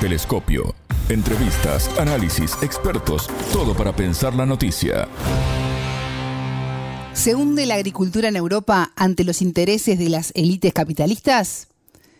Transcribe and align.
Telescopio. 0.00 0.76
Entrevistas, 1.08 1.90
análisis, 1.98 2.52
expertos, 2.62 3.26
todo 3.52 3.74
para 3.74 3.96
pensar 3.96 4.32
la 4.32 4.46
noticia. 4.46 5.08
¿Se 7.14 7.34
hunde 7.34 7.66
la 7.66 7.74
agricultura 7.74 8.28
en 8.28 8.36
Europa 8.36 8.92
ante 8.94 9.24
los 9.24 9.42
intereses 9.42 9.98
de 9.98 10.08
las 10.08 10.30
élites 10.36 10.72
capitalistas? 10.72 11.66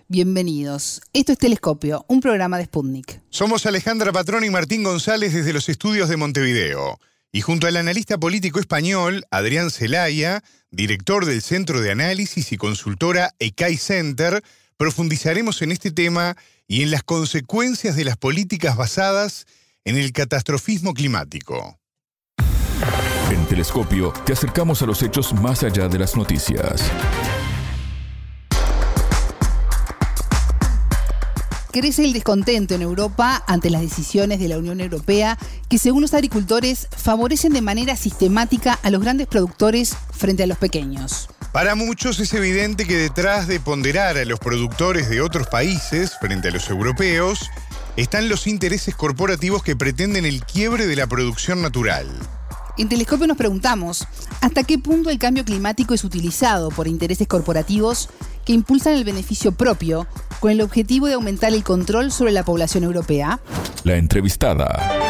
Bienvenidos. 0.08 1.02
Esto 1.12 1.30
es 1.30 1.38
Telescopio, 1.38 2.04
un 2.08 2.20
programa 2.20 2.58
de 2.58 2.64
Sputnik. 2.64 3.20
Somos 3.30 3.64
Alejandra 3.64 4.10
Patrón 4.10 4.42
y 4.42 4.50
Martín 4.50 4.82
González 4.82 5.32
desde 5.32 5.52
los 5.52 5.68
estudios 5.68 6.08
de 6.08 6.16
Montevideo. 6.16 6.98
Y 7.30 7.42
junto 7.42 7.68
al 7.68 7.76
analista 7.76 8.18
político 8.18 8.58
español 8.58 9.24
Adrián 9.30 9.70
Celaya, 9.70 10.42
director 10.72 11.26
del 11.26 11.42
Centro 11.42 11.80
de 11.80 11.92
Análisis 11.92 12.50
y 12.50 12.56
consultora 12.56 13.34
ECAI 13.38 13.76
Center, 13.76 14.42
profundizaremos 14.78 15.60
en 15.60 15.72
este 15.72 15.90
tema 15.90 16.36
y 16.66 16.82
en 16.82 16.90
las 16.90 17.02
consecuencias 17.02 17.96
de 17.96 18.04
las 18.04 18.16
políticas 18.16 18.76
basadas 18.76 19.44
en 19.84 19.98
el 19.98 20.12
catastrofismo 20.12 20.94
climático. 20.94 21.78
En 23.30 23.44
Telescopio 23.46 24.14
te 24.24 24.32
acercamos 24.32 24.80
a 24.80 24.86
los 24.86 25.02
hechos 25.02 25.34
más 25.34 25.62
allá 25.62 25.88
de 25.88 25.98
las 25.98 26.16
noticias. 26.16 26.82
Crece 31.72 32.04
el 32.04 32.12
descontento 32.12 32.74
en 32.74 32.82
Europa 32.82 33.44
ante 33.46 33.70
las 33.70 33.82
decisiones 33.82 34.38
de 34.40 34.48
la 34.48 34.58
Unión 34.58 34.80
Europea 34.80 35.38
que, 35.68 35.78
según 35.78 36.02
los 36.02 36.14
agricultores, 36.14 36.88
favorecen 36.96 37.52
de 37.52 37.60
manera 37.60 37.94
sistemática 37.94 38.78
a 38.82 38.90
los 38.90 39.02
grandes 39.02 39.26
productores 39.26 39.94
frente 40.12 40.44
a 40.44 40.46
los 40.46 40.56
pequeños. 40.56 41.28
Para 41.52 41.74
muchos 41.74 42.20
es 42.20 42.34
evidente 42.34 42.86
que 42.86 42.96
detrás 42.96 43.46
de 43.46 43.58
ponderar 43.58 44.18
a 44.18 44.24
los 44.24 44.38
productores 44.38 45.08
de 45.08 45.22
otros 45.22 45.46
países 45.46 46.16
frente 46.20 46.48
a 46.48 46.50
los 46.50 46.68
europeos, 46.68 47.50
están 47.96 48.28
los 48.28 48.46
intereses 48.46 48.94
corporativos 48.94 49.62
que 49.62 49.74
pretenden 49.74 50.26
el 50.26 50.44
quiebre 50.44 50.86
de 50.86 50.94
la 50.94 51.06
producción 51.06 51.62
natural. 51.62 52.06
En 52.76 52.88
Telescopio 52.88 53.26
nos 53.26 53.36
preguntamos, 53.36 54.06
¿hasta 54.40 54.62
qué 54.62 54.78
punto 54.78 55.10
el 55.10 55.18
cambio 55.18 55.44
climático 55.44 55.94
es 55.94 56.04
utilizado 56.04 56.68
por 56.68 56.86
intereses 56.86 57.26
corporativos 57.26 58.08
que 58.44 58.52
impulsan 58.52 58.94
el 58.94 59.04
beneficio 59.04 59.50
propio 59.50 60.06
con 60.38 60.52
el 60.52 60.60
objetivo 60.60 61.08
de 61.08 61.14
aumentar 61.14 61.52
el 61.52 61.64
control 61.64 62.12
sobre 62.12 62.30
la 62.30 62.44
población 62.44 62.84
europea? 62.84 63.40
La 63.82 63.96
entrevistada. 63.96 65.07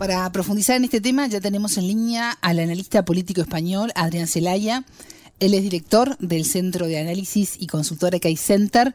Para 0.00 0.32
profundizar 0.32 0.76
en 0.76 0.84
este 0.84 1.02
tema 1.02 1.26
ya 1.26 1.42
tenemos 1.42 1.76
en 1.76 1.86
línea 1.86 2.30
al 2.40 2.58
analista 2.58 3.04
político 3.04 3.42
español 3.42 3.92
Adrián 3.94 4.28
Celaya. 4.28 4.82
Él 5.40 5.52
es 5.52 5.62
director 5.62 6.16
del 6.16 6.46
Centro 6.46 6.86
de 6.86 6.98
Análisis 6.98 7.58
y 7.60 7.66
Consultora 7.66 8.18
CAI 8.18 8.36
Center. 8.36 8.94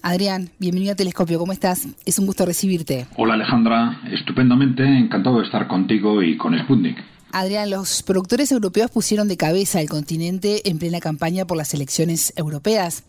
Adrián, 0.00 0.48
bienvenido 0.58 0.94
a 0.94 0.96
Telescopio, 0.96 1.38
¿cómo 1.38 1.52
estás? 1.52 1.86
Es 2.06 2.18
un 2.18 2.24
gusto 2.24 2.46
recibirte. 2.46 3.06
Hola 3.18 3.34
Alejandra, 3.34 4.00
estupendamente, 4.10 4.84
encantado 4.84 5.40
de 5.40 5.44
estar 5.44 5.68
contigo 5.68 6.22
y 6.22 6.38
con 6.38 6.58
Sputnik. 6.58 6.96
Adrián, 7.30 7.68
los 7.68 8.02
productores 8.02 8.50
europeos 8.50 8.90
pusieron 8.90 9.28
de 9.28 9.36
cabeza 9.36 9.80
al 9.80 9.90
continente 9.90 10.66
en 10.70 10.78
plena 10.78 11.00
campaña 11.00 11.46
por 11.46 11.58
las 11.58 11.74
elecciones 11.74 12.32
europeas. 12.36 13.04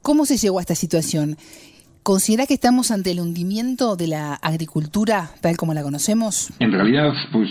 ¿Cómo 0.00 0.24
se 0.24 0.38
llegó 0.38 0.58
a 0.58 0.62
esta 0.62 0.74
situación? 0.74 1.36
¿Considera 2.02 2.46
que 2.46 2.54
estamos 2.54 2.90
ante 2.90 3.10
el 3.10 3.20
hundimiento 3.20 3.96
de 3.96 4.08
la 4.08 4.34
agricultura 4.34 5.30
tal 5.42 5.56
como 5.56 5.74
la 5.74 5.82
conocemos? 5.82 6.50
En 6.58 6.72
realidad, 6.72 7.12
pues 7.32 7.50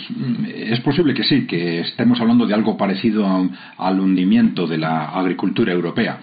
es 0.56 0.80
posible 0.82 1.14
que 1.14 1.24
sí, 1.24 1.46
que 1.46 1.82
estemos 1.82 2.20
hablando 2.20 2.46
de 2.48 2.54
algo 2.54 2.76
parecido 2.76 3.26
al 3.78 4.00
hundimiento 4.00 4.68
de 4.68 4.78
la 4.80 5.10
agricultura 5.10 5.74
europea. 5.74 6.20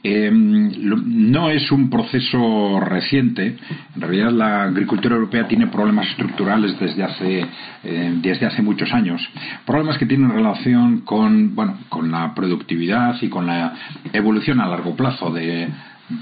Em, 0.00 0.70
no 0.80 1.50
es 1.50 1.72
un 1.72 1.90
proceso 1.90 2.78
reciente. 2.78 3.56
En 3.96 4.00
realidad, 4.00 4.30
la 4.30 4.62
agricultura 4.64 5.16
europea 5.16 5.48
tiene 5.48 5.66
problemas 5.66 6.08
estructurales 6.10 6.78
desde 6.78 7.02
hace, 7.02 7.44
eh, 7.82 8.14
desde 8.22 8.46
hace 8.46 8.62
muchos 8.62 8.92
años. 8.92 9.20
Problemas 9.66 9.98
que 9.98 10.06
tienen 10.06 10.30
relación 10.30 11.00
con, 11.00 11.54
bueno, 11.56 11.78
con 11.88 12.12
la 12.12 12.32
productividad 12.32 13.16
y 13.20 13.28
con 13.28 13.46
la 13.46 13.74
evolución 14.12 14.60
a 14.60 14.68
largo 14.68 14.94
plazo 14.94 15.32
de, 15.32 15.68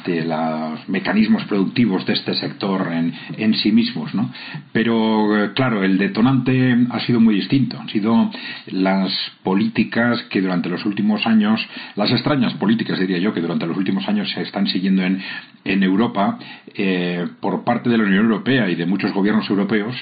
de 0.05 0.25
los 0.25 0.89
mecanismos 0.89 1.45
productivos 1.45 2.05
de 2.07 2.15
este 2.15 2.35
sector 2.35 2.93
en, 2.93 3.13
en 3.37 3.55
sí 3.55 3.71
mismos, 3.73 4.15
¿no? 4.15 4.31
Pero 4.73 5.45
eh, 5.45 5.53
claro, 5.55 5.85
el 5.85 5.97
detonante 5.99 6.77
ha 6.91 7.01
sido 7.01 7.21
muy 7.21 7.37
distinto. 7.37 7.79
Han 7.79 7.89
sido 7.89 8.31
las 8.67 9.13
políticas 9.43 10.23
que 10.25 10.41
durante 10.41 10.69
los 10.69 10.85
últimos 10.85 11.27
años, 11.27 11.61
las 11.95 12.11
extrañas 12.11 12.55
políticas 12.55 12.99
diría 12.99 13.19
yo, 13.19 13.33
que 13.33 13.41
durante 13.41 13.67
los 13.67 13.77
últimos 13.77 14.09
años 14.09 14.31
se 14.33 14.43
están 14.43 14.67
siguiendo 14.67 15.03
en, 15.03 15.23
en 15.65 15.83
Europa 15.83 16.39
eh, 16.75 17.27
por 17.41 17.65
parte 17.65 17.89
de 17.89 17.99
la 17.99 18.05
Unión 18.05 18.25
Europea 18.25 18.69
y 18.69 18.75
de 18.75 18.87
muchos 18.87 19.13
gobiernos 19.13 19.49
europeos 19.49 19.95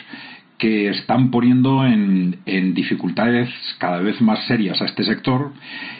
que 0.58 0.88
están 0.88 1.30
poniendo 1.30 1.84
en, 1.84 2.34
dificultades 2.74 3.48
cada 3.78 3.98
vez 3.98 4.20
más 4.20 4.46
serias 4.46 4.80
a 4.80 4.84
este 4.84 5.04
sector 5.04 5.52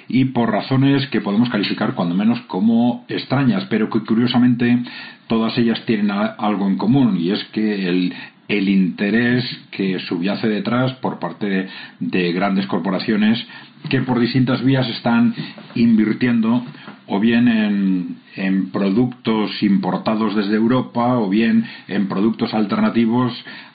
y 0.09 0.27
por 0.27 0.51
razones 0.51 1.07
que 1.09 1.21
podemos 1.21 1.49
calificar 1.51 1.95
cuando 1.95 2.15
menos 2.15 2.41
como 2.43 3.05
extrañas, 3.09 3.67
pero 3.69 3.91
que 3.91 4.01
curiosamente 4.01 4.79
todas 5.27 5.57
ellas 5.59 5.83
tienen 5.87 6.11
algo 6.11 6.69
en 6.69 6.77
común 6.77 7.19
y 7.19 7.31
es 7.31 7.43
que 7.53 7.89
el, 7.89 8.15
el 8.49 8.69
interés 8.69 9.45
que 9.71 9.99
subyace 10.01 10.49
detrás 10.49 10.93
por 10.95 11.19
parte 11.19 11.69
de, 12.01 12.33
grandes 12.33 12.67
corporaciones 12.67 13.45
que 13.89 14.01
por 14.03 14.21
distintas 14.21 14.65
vías 14.65 14.89
están 14.89 15.35
invirtiendo 15.75 16.65
o 17.07 17.21
bien 17.21 17.49
en, 17.49 18.17
en, 18.37 18.71
productos 18.71 19.63
importados 19.63 20.35
desde 20.35 20.57
Europa 20.57 21.19
o 21.19 21.29
bien 21.29 21.65
en 21.89 22.09
productos 22.09 22.55
alternativos 22.55 23.33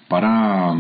para 0.09 0.75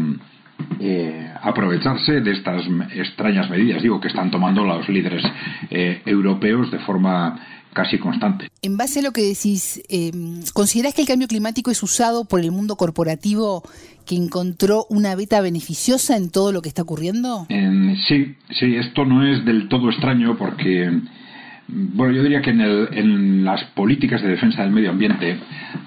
eh, 0.79 1.33
aprovecharse 1.41 2.19
de 2.19 2.31
estas 2.31 2.65
extrañas 2.93 3.49
medidas, 3.49 3.81
digo, 3.81 4.01
que 4.01 4.09
están 4.09 4.29
tomando 4.29 4.65
los 4.65 4.89
líderes 4.89 5.23
eh, 5.69 6.01
europeos 6.05 6.69
de 6.71 6.79
forma 6.79 7.39
casi 7.71 7.97
constante. 7.97 8.49
En 8.61 8.75
base 8.77 8.99
a 8.99 9.03
lo 9.03 9.11
que 9.11 9.21
decís, 9.21 9.81
eh, 9.89 10.11
¿considerás 10.53 10.93
que 10.93 11.01
el 11.01 11.07
cambio 11.07 11.27
climático 11.27 11.71
es 11.71 11.81
usado 11.83 12.25
por 12.25 12.41
el 12.41 12.51
mundo 12.51 12.75
corporativo 12.75 13.63
que 14.05 14.15
encontró 14.15 14.85
una 14.89 15.15
beta 15.15 15.39
beneficiosa 15.39 16.17
en 16.17 16.31
todo 16.31 16.51
lo 16.51 16.61
que 16.61 16.69
está 16.69 16.81
ocurriendo? 16.81 17.45
sí, 18.07 18.35
sí, 18.59 18.75
esto 18.75 19.05
no 19.05 19.25
es 19.25 19.45
del 19.45 19.69
todo 19.69 19.89
extraño 19.89 20.35
porque 20.37 20.91
bueno, 21.71 22.13
yo 22.13 22.23
diría 22.23 22.41
que 22.41 22.49
en, 22.49 23.45
las 23.45 23.63
políticas 23.75 24.21
de 24.21 24.29
defensa 24.29 24.63
del 24.63 24.71
medio 24.71 24.89
ambiente 24.89 25.37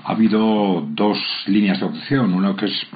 ha 0.04 0.12
habido 0.12 0.86
dos 0.90 1.18
líneas 1.46 1.80
de 1.80 1.86
opción. 1.86 2.32
Una 2.34 2.54
que 2.56 2.66
es 2.66 2.86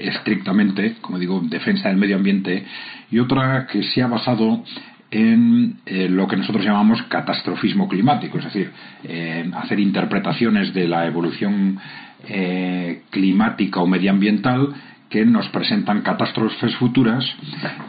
estrictamente, 0.00 0.96
como 1.00 1.18
digo, 1.18 1.40
defensa 1.44 1.88
del 1.88 1.98
medio 1.98 2.16
ambiente 2.16 2.64
y 3.10 3.18
otra 3.18 3.66
que 3.66 3.82
se 3.82 4.02
ha 4.02 4.06
basado 4.06 4.62
en 5.10 5.76
eh, 5.86 6.08
lo 6.08 6.26
que 6.26 6.36
nosotros 6.36 6.64
llamamos 6.64 7.02
catastrofismo 7.04 7.88
climático, 7.88 8.38
es 8.38 8.44
decir, 8.44 8.70
hacer 9.54 9.78
interpretaciones 9.78 10.74
de 10.74 10.88
la 10.88 11.06
evolución 11.06 11.78
eh, 12.28 13.02
climática 13.10 13.80
o 13.80 13.86
medioambiental 13.86 14.74
que 15.08 15.24
nos 15.24 15.48
presentan 15.48 16.02
catástrofes 16.02 16.74
futuras 16.76 17.24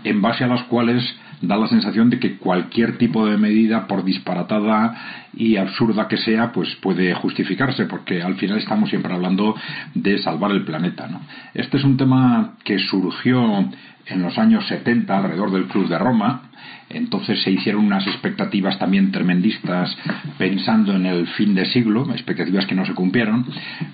en 0.03 0.21
base 0.21 0.43
a 0.43 0.47
las 0.47 0.63
cuales 0.63 1.03
da 1.41 1.57
la 1.57 1.67
sensación 1.67 2.09
de 2.09 2.19
que 2.19 2.37
cualquier 2.37 2.97
tipo 2.97 3.25
de 3.25 3.37
medida, 3.37 3.87
por 3.87 4.03
disparatada 4.03 5.27
y 5.33 5.57
absurda 5.57 6.07
que 6.07 6.17
sea, 6.17 6.51
pues 6.51 6.75
puede 6.81 7.13
justificarse, 7.13 7.85
porque 7.85 8.21
al 8.21 8.35
final 8.35 8.57
estamos 8.57 8.89
siempre 8.89 9.13
hablando 9.13 9.55
de 9.93 10.17
salvar 10.19 10.51
el 10.51 10.63
planeta. 10.63 11.07
Este 11.53 11.77
es 11.77 11.83
un 11.83 11.97
tema 11.97 12.53
que 12.63 12.79
surgió 12.79 13.69
en 14.07 14.21
los 14.21 14.37
años 14.37 14.65
70 14.67 15.15
alrededor 15.15 15.51
del 15.51 15.65
Club 15.65 15.87
de 15.87 15.97
Roma. 15.97 16.46
Entonces 16.89 17.41
se 17.43 17.51
hicieron 17.51 17.85
unas 17.85 18.07
expectativas 18.07 18.79
también 18.79 19.11
tremendistas 19.11 19.95
pensando 20.37 20.95
en 20.95 21.05
el 21.05 21.27
fin 21.27 21.53
de 21.53 21.65
siglo, 21.65 22.09
expectativas 22.11 22.65
que 22.65 22.75
no 22.75 22.85
se 22.85 22.93
cumplieron, 22.93 23.45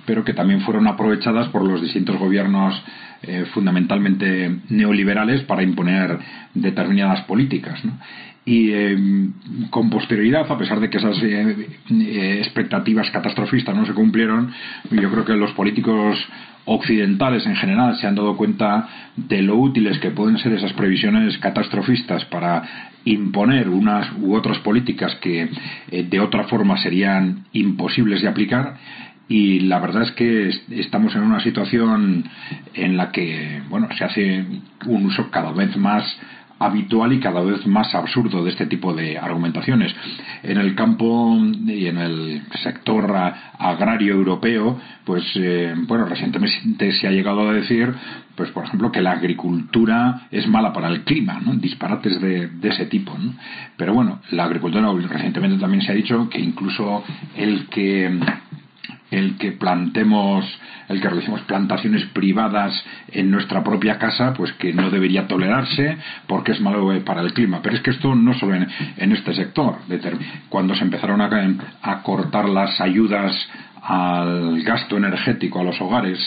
pero 0.06 0.24
que 0.24 0.34
también 0.34 0.62
fueron 0.62 0.88
aprovechadas 0.88 1.50
por 1.50 1.68
los 1.68 1.82
distintos 1.82 2.18
gobiernos 2.18 2.80
eh, 3.24 3.46
fundamentalmente 3.54 4.60
neoliberales 4.70 5.42
para 5.44 5.64
imponer 5.64 6.20
determinadas 6.54 7.22
políticas. 7.22 7.82
Y 8.46 8.72
eh, 8.72 8.98
con 9.70 9.90
posterioridad, 9.90 10.52
a 10.52 10.58
pesar 10.58 10.80
de 10.80 10.90
que 10.90 10.98
esas 10.98 11.18
eh, 11.24 12.40
expectativas 12.40 13.10
catastrofistas 13.12 13.76
no 13.76 13.86
se 13.86 13.94
cumplieron, 13.94 14.52
yo 14.92 15.10
creo 15.10 15.26
que 15.26 15.34
los 15.34 15.52
políticos 15.54 16.18
occidentales 16.66 17.46
en 17.46 17.56
general 17.56 17.98
se 17.98 18.08
han 18.08 18.16
dado 18.16 18.38
cuenta 18.38 18.88
de 19.16 19.42
lo 19.42 19.58
útiles 19.58 20.00
que 20.00 20.12
pueden 20.12 20.38
ser 20.38 20.54
esas 20.54 20.74
previsiones 20.74 21.38
catastrofistas 21.38 22.26
para 22.26 22.92
imponer 23.06 23.70
unas 23.70 24.12
u 24.20 24.34
otras 24.36 24.60
políticas 24.60 25.16
que 25.16 25.50
de 25.92 26.20
otra 26.20 26.46
forma 26.46 26.78
serían 26.78 27.46
imposibles 27.52 28.22
de 28.22 28.30
aplicar. 28.30 28.76
Y 29.28 29.62
la 29.62 29.80
verdad 29.80 30.04
es 30.04 30.12
que 30.12 30.52
estamos 30.70 31.16
en 31.16 31.24
una 31.24 31.40
situación 31.42 32.26
en 32.74 32.98
la 32.98 33.12
que 33.12 33.62
bueno 33.70 33.88
se 33.98 34.04
hace 34.04 34.46
un 34.86 35.06
uso 35.06 35.30
cada 35.32 35.52
vez 35.52 35.76
más 35.78 36.04
habitual 36.66 37.14
y 37.14 37.20
cada 37.20 37.42
vez 37.42 37.66
más 37.68 37.94
absurdo 37.94 38.44
de 38.44 38.52
este 38.52 38.66
tipo 38.66 38.94
de 38.94 39.18
argumentaciones. 39.18 39.94
En 40.44 40.58
el 40.58 40.76
campo 40.76 41.38
y 41.66 41.88
en 41.88 41.98
el 41.98 42.42
sector 42.62 43.14
agrario 43.60 44.14
europeo, 44.14 44.80
pues 45.06 45.24
eh, 45.36 45.74
bueno, 45.88 46.06
recientemente 46.06 46.92
se 46.94 47.08
ha 47.08 47.12
llegado 47.12 47.50
a 47.50 47.54
decir, 47.54 47.94
pues 48.36 48.50
por 48.52 48.66
ejemplo, 48.66 48.92
que 48.92 49.02
la 49.02 49.12
agricultura 49.12 50.28
es 50.32 50.48
mala 50.48 50.74
para 50.74 50.88
el 50.88 51.04
clima, 51.04 51.40
¿no? 51.44 51.54
disparates 51.56 52.20
de, 52.22 52.50
ese 52.64 52.86
tipo. 52.86 53.18
¿no? 53.18 53.34
Pero 53.78 53.94
bueno, 53.94 54.22
la 54.32 54.46
agricultura 54.46 54.92
recientemente 55.10 55.60
también 55.60 55.82
se 55.82 55.92
ha 55.92 55.96
dicho 55.96 56.30
que 56.30 56.40
incluso 56.40 57.04
el 57.36 57.68
que 57.68 58.20
el 59.14 59.38
que 59.38 59.52
plantemos, 59.52 60.44
el 60.90 61.00
que 61.00 61.08
realicemos 61.08 61.42
plantaciones 61.42 62.04
privadas 62.08 62.74
en 63.12 63.30
nuestra 63.30 63.64
propia 63.64 64.00
casa, 64.00 64.34
pues 64.34 64.52
que 64.54 64.74
no 64.74 64.90
debería 64.90 65.28
tolerarse 65.28 65.98
porque 66.28 66.54
es 66.54 66.62
malo 66.62 66.92
para 67.06 67.22
el 67.22 67.34
clima. 67.34 67.62
Pero 67.62 67.76
es 67.76 67.82
que 67.82 67.92
esto 67.92 68.16
no 68.16 68.34
solo 68.34 68.56
en, 68.56 69.12
este 69.12 69.34
sector. 69.36 69.78
Cuando 70.50 70.76
se 70.76 70.84
empezaron 70.84 71.22
a 71.22 72.02
cortar 72.04 72.50
las 72.50 72.82
ayudas 72.82 73.34
al 73.84 74.64
gasto 74.64 74.96
energético 74.96 75.60
a 75.60 75.64
los 75.64 75.80
hogares 75.82 76.18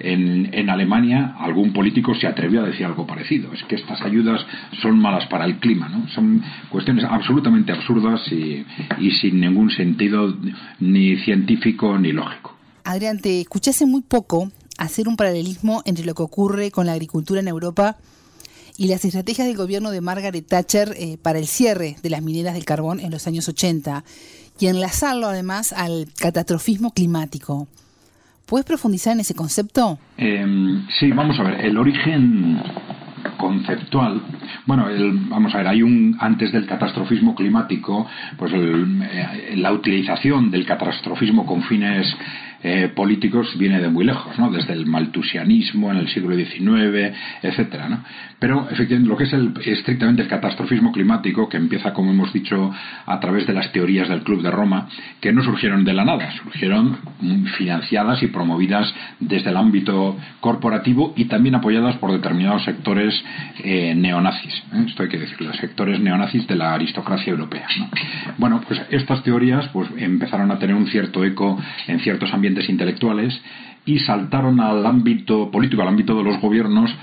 en, 0.00 0.50
en, 0.52 0.68
Alemania, 0.68 1.36
algún 1.38 1.72
político 1.72 2.14
se 2.14 2.26
atrevió 2.26 2.62
a 2.62 2.66
decir 2.66 2.84
algo 2.86 3.06
parecido. 3.06 3.52
Es 3.52 3.62
que 3.64 3.76
estas 3.76 4.02
ayudas 4.02 4.44
son 4.82 4.98
malas 4.98 5.26
para 5.28 5.44
el 5.44 5.58
clima, 5.58 5.88
¿no? 5.88 6.08
Son 6.08 6.42
cuestiones 6.70 7.04
absolutamente 7.04 7.72
absurdas 7.72 8.20
y, 8.32 8.66
y 8.98 9.10
sin 9.12 9.40
ningún 9.40 9.70
sentido 9.70 10.36
ni 10.80 11.16
científico 11.18 11.96
ni 11.98 12.12
lógico. 12.12 12.56
Adrián, 12.82 13.20
te 13.20 13.40
escuché 13.40 13.70
muy 13.86 14.02
poco 14.02 14.50
hacer 14.76 15.06
un 15.06 15.16
paralelismo 15.16 15.82
entre 15.84 16.04
lo 16.04 16.14
que 16.14 16.22
ocurre 16.22 16.70
con 16.72 16.86
la 16.86 16.92
agricultura 16.92 17.40
en 17.40 17.48
Europa 17.48 17.96
y 18.76 18.88
las 18.88 19.04
estrategias 19.04 19.46
del 19.46 19.56
gobierno 19.56 19.90
de 19.90 20.00
Margaret 20.00 20.46
Thatcher 20.46 20.94
eh, 20.96 21.18
para 21.22 21.38
el 21.38 21.46
cierre 21.46 21.96
de 22.02 22.10
las 22.10 22.22
mineras 22.22 22.54
del 22.54 22.64
carbón 22.64 23.00
en 23.00 23.10
los 23.10 23.26
años 23.26 23.48
80 23.48 24.04
y 24.58 24.66
enlazarlo 24.66 25.28
además 25.28 25.72
al 25.72 26.08
catastrofismo 26.18 26.92
climático. 26.92 27.68
¿Puedes 28.46 28.66
profundizar 28.66 29.14
en 29.14 29.20
ese 29.20 29.34
concepto? 29.34 29.98
Em, 30.16 30.86
sí, 31.00 31.10
vamos 31.12 31.38
a 31.40 31.44
ver. 31.44 31.64
El 31.64 31.78
origen 31.78 32.60
conceptual. 33.38 34.22
Bueno, 34.66 34.86
vamos 35.28 35.54
a 35.54 35.58
ver, 35.58 35.68
hay 35.68 35.82
un 35.82 36.16
antes 36.20 36.52
del 36.52 36.66
catastrofismo 36.66 37.34
climático, 37.34 38.06
pues 38.36 38.52
eh, 38.54 39.54
la 39.56 39.72
utilización 39.72 40.50
del 40.50 40.66
catastrofismo 40.66 41.46
con 41.46 41.62
fines 41.62 42.06
eh, 42.66 42.88
políticos 42.88 43.56
viene 43.58 43.78
de 43.78 43.90
muy 43.90 44.06
lejos, 44.06 44.38
¿no? 44.38 44.50
desde 44.50 44.72
el 44.72 44.86
maltusianismo 44.86 45.90
en 45.90 45.98
el 45.98 46.08
siglo 46.08 46.34
XIX, 46.34 47.14
etcétera. 47.42 47.90
¿no? 47.90 48.02
Pero 48.38 48.66
efectivamente 48.70 49.10
lo 49.10 49.18
que 49.18 49.24
es 49.24 49.32
el, 49.34 49.52
estrictamente 49.66 50.22
el 50.22 50.28
catastrofismo 50.28 50.90
climático, 50.90 51.46
que 51.46 51.58
empieza, 51.58 51.92
como 51.92 52.10
hemos 52.10 52.32
dicho, 52.32 52.72
a 53.04 53.20
través 53.20 53.46
de 53.46 53.52
las 53.52 53.70
teorías 53.70 54.08
del 54.08 54.22
Club 54.22 54.42
de 54.42 54.50
Roma, 54.50 54.88
que 55.20 55.30
no 55.30 55.42
surgieron 55.44 55.84
de 55.84 55.92
la 55.92 56.06
nada, 56.06 56.32
surgieron 56.42 56.96
financiadas 57.58 58.22
y 58.22 58.28
promovidas 58.28 58.94
desde 59.20 59.50
el 59.50 59.58
ámbito 59.58 60.16
corporativo 60.40 61.12
y 61.16 61.26
también 61.26 61.56
apoyadas 61.56 61.96
por 61.96 62.12
determinados 62.12 62.64
sectores 62.64 63.14
eh, 63.62 63.94
neonazis. 63.94 64.54
¿eh? 64.72 64.84
Esto 64.88 65.02
hay 65.02 65.10
que 65.10 65.18
decirlo, 65.18 65.52
sectores 65.52 66.00
neonazis 66.00 66.46
de 66.46 66.56
la 66.56 66.72
aristocracia 66.72 67.30
europea. 67.30 67.66
Bueno, 68.38 68.62
pues 68.66 68.80
estas 68.90 69.22
teorías 69.22 69.68
pues, 69.68 69.90
empezaron 69.98 70.50
a 70.50 70.58
tener 70.58 70.74
un 70.74 70.86
cierto 70.86 71.24
eco 71.24 71.60
en 71.86 72.00
ciertos 72.00 72.32
ambientes 72.32 72.53
intelectuales 72.68 73.40
y 73.86 73.98
saltaron 73.98 74.60
al 74.60 74.84
ámbito 74.86 75.50
político, 75.50 75.82
al 75.82 75.88
ámbito 75.88 76.16
de 76.16 76.24
los 76.24 76.40
gobiernos, 76.40 76.94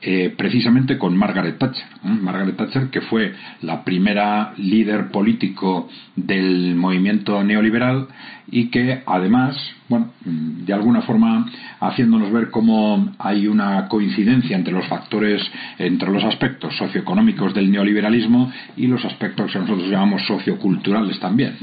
eh, 0.00 0.32
precisamente 0.36 0.96
con 0.96 1.16
Margaret 1.16 1.58
Thatcher. 1.58 1.84
Margaret 2.04 2.56
Thatcher, 2.56 2.88
que 2.90 3.00
fue 3.00 3.34
la 3.62 3.84
primera 3.84 4.52
líder 4.56 5.10
político 5.10 5.88
del 6.14 6.74
movimiento 6.76 7.42
neoliberal 7.42 8.08
y 8.50 8.68
que 8.68 9.02
además, 9.06 9.56
bueno, 9.88 10.12
de 10.24 10.72
alguna 10.72 11.02
forma 11.02 11.46
haciéndonos 11.80 12.32
ver 12.32 12.50
cómo 12.50 13.12
hay 13.18 13.46
una 13.46 13.88
coincidencia 13.88 14.56
entre 14.56 14.72
los 14.72 14.86
factores, 14.86 15.42
entre 15.78 16.10
los 16.10 16.24
aspectos 16.24 16.76
socioeconómicos 16.76 17.52
del 17.54 17.70
neoliberalismo 17.70 18.50
y 18.76 18.86
los 18.86 19.04
aspectos 19.04 19.52
que 19.52 19.58
nosotros 19.58 19.90
llamamos 19.90 20.26
socioculturales 20.26 21.20
también. 21.20 21.56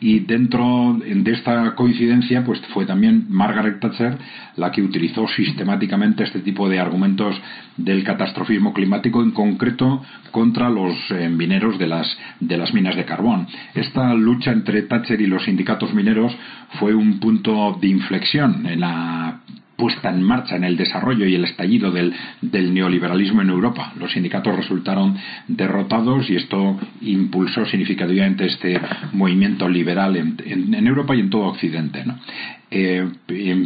Y 0.00 0.20
dentro 0.20 0.98
de 0.98 1.32
esta 1.32 1.74
coincidencia, 1.74 2.44
pues 2.44 2.60
fue 2.72 2.84
también 2.84 3.26
Margaret 3.28 3.80
Thatcher 3.80 4.18
la 4.56 4.72
que 4.72 4.82
utilizó 4.82 5.26
sistemáticamente 5.28 6.24
este 6.24 6.40
tipo 6.40 6.68
de 6.68 6.80
argumentos 6.80 7.40
del 7.76 8.04
catastrofismo 8.04 8.72
climático, 8.72 9.22
en 9.22 9.30
concreto 9.30 10.02
contra 10.30 10.68
los 10.68 10.94
eh, 11.10 11.28
mineros 11.28 11.78
de 11.78 11.86
las, 11.86 12.18
de 12.40 12.56
las 12.56 12.72
minas 12.74 12.96
de 12.96 13.04
carbón. 13.04 13.46
Esta 13.74 14.14
lucha 14.14 14.52
entre 14.52 14.82
Thatcher 14.82 15.20
y 15.20 15.26
los 15.26 15.44
sindicatos 15.44 15.94
mineros 15.94 16.36
fue 16.78 16.94
un 16.94 17.20
punto 17.20 17.78
de 17.80 17.88
inflexión 17.88 18.66
en 18.66 18.80
la 18.80 19.40
puesta 19.78 20.10
en 20.10 20.20
marcha 20.22 20.56
en 20.56 20.64
el 20.64 20.76
desarrollo 20.76 21.24
y 21.24 21.36
el 21.36 21.44
estallido 21.44 21.92
del, 21.92 22.12
neoliberalismo 22.42 23.42
en 23.42 23.50
Europa. 23.50 23.92
Los 23.96 24.12
sindicatos 24.12 24.56
resultaron 24.56 25.16
derrotados 25.46 26.28
y 26.28 26.34
esto 26.34 26.78
impulsó 27.00 27.64
significativamente 27.64 28.46
este 28.46 28.78
movimiento 29.12 29.68
liberal 29.68 30.16
en, 30.16 30.86
Europa 30.86 31.14
y 31.14 31.20
en 31.20 31.30
todo 31.30 31.44
Occidente. 31.44 32.04
Eh, 32.70 33.08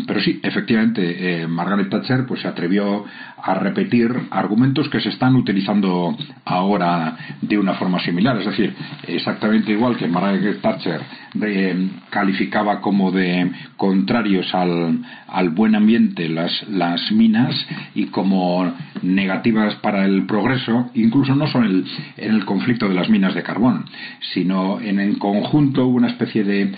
pero 0.07 0.21
sí, 0.21 0.39
efectivamente, 0.43 1.43
eh, 1.43 1.47
Margaret 1.49 1.91
Thatcher 1.91 2.25
pues, 2.27 2.41
se 2.41 2.49
atrevió 2.49 3.05
a 3.43 3.55
repetir 3.55 4.09
argumentos 4.31 4.89
que 4.89 5.01
se 5.01 5.09
están 5.09 5.35
utilizando 5.35 6.17
ahora 6.45 7.17
de 7.41 7.59
una 7.59 7.75
forma 7.75 7.99
similar. 8.01 8.39
Es 8.39 8.47
decir, 8.47 8.73
exactamente 9.09 9.73
igual 9.73 9.97
que 9.97 10.07
Margaret 10.07 10.61
Thatcher 10.61 11.01
eh, 11.41 11.89
calificaba 12.11 12.81
como 12.81 13.11
de 13.11 13.51
contrarios 13.77 14.55
al, 14.55 15.01
al 15.27 15.51
buen 15.51 15.75
ambiente 15.75 16.29
las, 16.29 16.69
las 16.69 17.11
minas 17.11 17.55
y 17.97 18.07
como 18.07 18.73
negativas 19.03 19.75
para 19.77 20.05
el 20.05 20.27
progreso, 20.27 20.91
incluso 20.95 21.35
no 21.35 21.49
solo 21.49 21.67
en 21.67 21.85
el, 22.19 22.45
conflicto 22.45 22.89
de 22.89 22.95
las 22.95 23.09
minas 23.09 23.35
de 23.35 23.43
carbón, 23.43 23.87
sino 24.33 24.81
en 24.81 25.01
el 25.01 25.19
conjunto 25.19 25.87
una 25.87 26.09
especie 26.09 26.45
de 26.45 26.73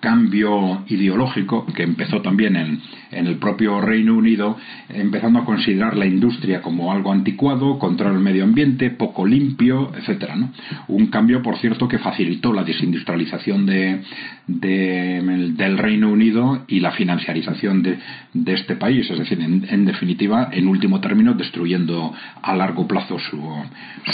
cambio 0.00 0.84
ideológico 0.88 1.66
que 1.66 1.82
empezó 1.82 2.22
también 2.22 2.56
en, 2.56 2.80
en 3.10 3.26
el 3.26 3.38
propio 3.38 3.80
Reino 3.80 4.14
Unido, 4.14 4.56
empezando 4.88 5.40
a 5.40 5.44
considerar 5.44 5.96
la 5.96 6.06
industria 6.06 6.62
como 6.62 6.92
algo 6.92 7.12
anticuado, 7.12 7.78
contra 7.78 8.10
el 8.10 8.18
medio 8.18 8.44
ambiente, 8.44 8.90
poco 8.90 9.26
limpio, 9.26 9.92
etcétera. 9.96 10.36
¿no? 10.36 10.52
Un 10.88 11.06
cambio, 11.06 11.42
por 11.42 11.58
cierto, 11.58 11.88
que 11.88 11.98
facilitó 11.98 12.52
la 12.52 12.64
desindustrialización 12.64 13.66
de, 13.66 14.02
del 14.46 15.78
Reino 15.78 16.10
Unido 16.10 16.64
y 16.68 16.80
la 16.80 16.92
financiarización 16.92 17.82
de, 17.82 17.98
este 18.46 18.76
país, 18.76 19.08
es 19.10 19.18
decir, 19.18 19.40
en, 19.40 19.84
definitiva, 19.84 20.48
en 20.52 20.68
último 20.68 21.00
término, 21.00 21.34
destruyendo 21.34 22.12
a 22.42 22.56
largo 22.56 22.86
plazo 22.86 23.18
su, 23.18 23.40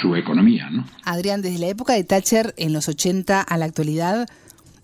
su 0.00 0.16
economía. 0.16 0.68
¿no? 0.70 0.84
Adrián, 1.04 1.42
desde 1.42 1.58
la 1.58 1.68
época 1.68 1.94
de 1.94 2.04
Thatcher 2.04 2.54
en 2.56 2.72
los 2.72 2.88
80 2.88 3.40
a 3.40 3.56
la 3.56 3.64
actualidad, 3.64 4.26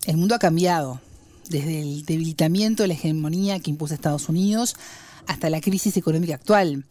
el 0.07 0.17
mundo 0.17 0.35
ha 0.35 0.39
cambiado 0.39 0.99
desde 1.49 1.81
el 1.81 2.05
debilitamiento 2.05 2.83
de 2.83 2.87
la 2.87 2.93
hegemonía 2.93 3.59
que 3.59 3.69
impuso 3.69 3.93
Estados 3.93 4.29
Unidos 4.29 4.75
hasta 5.27 5.49
la 5.49 5.61
crisis 5.61 5.97
económica 5.97 6.35
actual. 6.35 6.85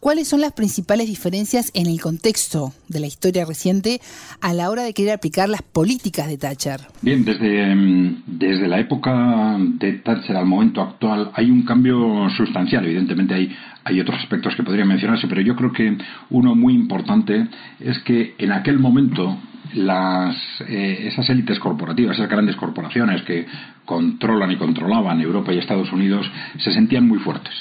¿Cuáles 0.00 0.28
son 0.28 0.40
las 0.40 0.52
principales 0.52 1.08
diferencias 1.08 1.72
en 1.74 1.88
el 1.88 2.00
contexto 2.00 2.72
de 2.86 3.00
la 3.00 3.08
historia 3.08 3.44
reciente 3.44 4.00
a 4.40 4.54
la 4.54 4.70
hora 4.70 4.84
de 4.84 4.94
querer 4.94 5.14
aplicar 5.14 5.48
las 5.48 5.62
políticas 5.62 6.28
de 6.28 6.38
Thatcher? 6.38 6.80
Bien, 7.02 7.24
desde, 7.24 7.74
mm, 7.74 8.22
desde 8.26 8.68
la 8.68 8.78
época 8.78 9.56
de 9.58 9.94
Thatcher 9.94 10.36
al 10.36 10.46
momento 10.46 10.82
actual 10.82 11.32
hay 11.34 11.50
un 11.50 11.64
cambio 11.64 12.28
sustancial. 12.36 12.84
Evidentemente 12.84 13.34
hay, 13.34 13.50
hay 13.82 13.98
otros 13.98 14.20
aspectos 14.20 14.54
que 14.54 14.62
podrían 14.62 14.86
mencionarse, 14.86 15.26
pero 15.26 15.40
yo 15.40 15.56
creo 15.56 15.72
que 15.72 15.98
uno 16.30 16.54
muy 16.54 16.74
importante 16.74 17.48
es 17.80 17.98
que 18.04 18.36
en 18.38 18.52
aquel 18.52 18.78
momento 18.78 19.36
las, 19.74 20.36
eh, 20.68 21.08
esas 21.08 21.28
élites 21.30 21.58
corporativas, 21.58 22.16
esas 22.16 22.30
grandes 22.30 22.56
corporaciones 22.56 23.22
que 23.22 23.46
controlan 23.84 24.50
y 24.50 24.56
controlaban 24.56 25.20
Europa 25.20 25.52
y 25.52 25.58
Estados 25.58 25.92
Unidos, 25.92 26.30
se 26.58 26.72
sentían 26.72 27.06
muy 27.06 27.18
fuertes. 27.18 27.54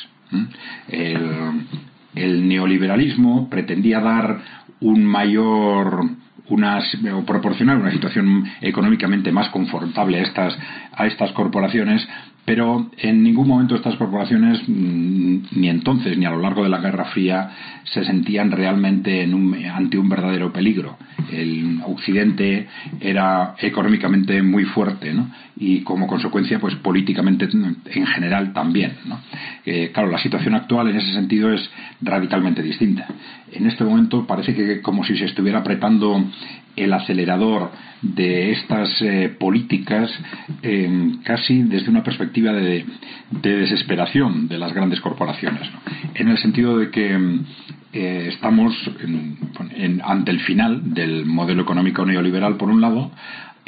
El, 0.88 2.48
neoliberalismo 2.48 3.50
pretendía 3.50 4.00
dar 4.00 4.40
un 4.82 5.06
mayor 5.06 6.10
o 6.50 7.26
proporcionar 7.26 7.78
una 7.78 7.92
situación 7.92 8.46
económicamente 8.62 9.32
más 9.32 9.50
confortable 9.50 10.20
a 10.20 10.22
estas, 10.24 10.58
a 10.94 11.06
estas 11.06 11.32
corporaciones 11.34 12.08
pero 12.48 12.90
en 12.98 13.24
ningún 13.24 13.46
momento 13.46 13.76
estas 13.76 13.98
corporaciones, 13.98 14.62
mm, 14.66 15.38
ni 15.60 15.68
entonces 15.68 16.18
ni 16.18 16.26
a 16.26 16.30
lo 16.30 16.40
largo 16.40 16.64
de 16.64 16.70
la 16.70 16.80
Guerra 16.80 17.04
Fría, 17.12 17.52
se 17.84 18.06
sentían 18.06 18.52
realmente 18.52 19.22
ante 19.70 19.98
un 19.98 20.08
verdadero 20.08 20.54
peligro. 20.54 20.98
El 21.30 21.82
Occidente 21.86 22.70
era 23.02 23.56
económicamente 23.60 24.42
muy 24.42 24.64
fuerte 24.64 25.14
y 25.58 25.82
como 25.82 26.08
consecuencia, 26.08 26.58
pues 26.58 26.76
políticamente 26.76 27.50
en 27.52 28.08
general 28.08 28.54
también. 28.54 28.94
Eh, 29.66 29.92
claro, 29.94 30.10
la 30.10 30.20
situación 30.20 30.56
actual 30.56 30.88
en 30.88 30.96
ese 30.96 31.12
sentido 31.12 31.52
es 31.52 31.70
radicalmente 32.02 32.64
distinta. 32.64 33.08
En 33.52 33.68
este 33.68 33.84
momento 33.84 34.26
parece 34.26 34.56
que 34.56 34.82
como 34.82 35.04
si 35.04 35.18
se 35.18 35.26
estuviera 35.26 35.60
apretando 35.60 36.24
el 36.78 36.94
acelerador 36.94 37.72
de 38.02 38.52
estas 38.52 39.02
eh, 39.02 39.36
políticas 39.38 40.10
casi 41.24 41.64
desde 41.64 41.90
una 41.90 42.04
perspectiva 42.04 42.54
de, 42.54 42.86
desesperación 43.42 44.48
de 44.48 44.58
las 44.58 44.74
grandes 44.74 45.02
corporaciones, 45.02 45.68
en 46.14 46.30
el 46.30 46.38
sentido 46.38 46.78
de 46.78 46.92
que 46.92 47.18
eh, 47.94 48.30
estamos 48.32 48.74
ante 50.04 50.32
el 50.32 50.40
final 50.42 50.94
del 50.94 51.26
modelo 51.26 51.64
económico 51.64 52.06
neoliberal, 52.06 52.58
por 52.58 52.70
un 52.70 52.82
lado, 52.82 53.12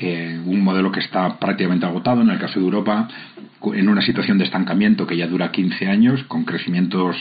eh, 0.01 0.39
un 0.45 0.63
modelo 0.63 0.93
que 0.93 1.01
está 1.01 1.37
prácticamente 1.39 1.85
agotado, 1.85 2.21
en 2.21 2.29
el 2.29 2.39
caso 2.39 2.57
de 2.57 2.65
Europa, 2.65 3.09
en 3.73 3.89
una 3.89 4.01
situación 4.01 4.37
de 4.37 4.45
estancamiento 4.45 5.05
que 5.05 5.17
ya 5.17 5.27
dura 5.27 5.51
15 5.51 5.87
años, 5.87 6.23
con 6.23 6.45
crecimientos 6.45 7.17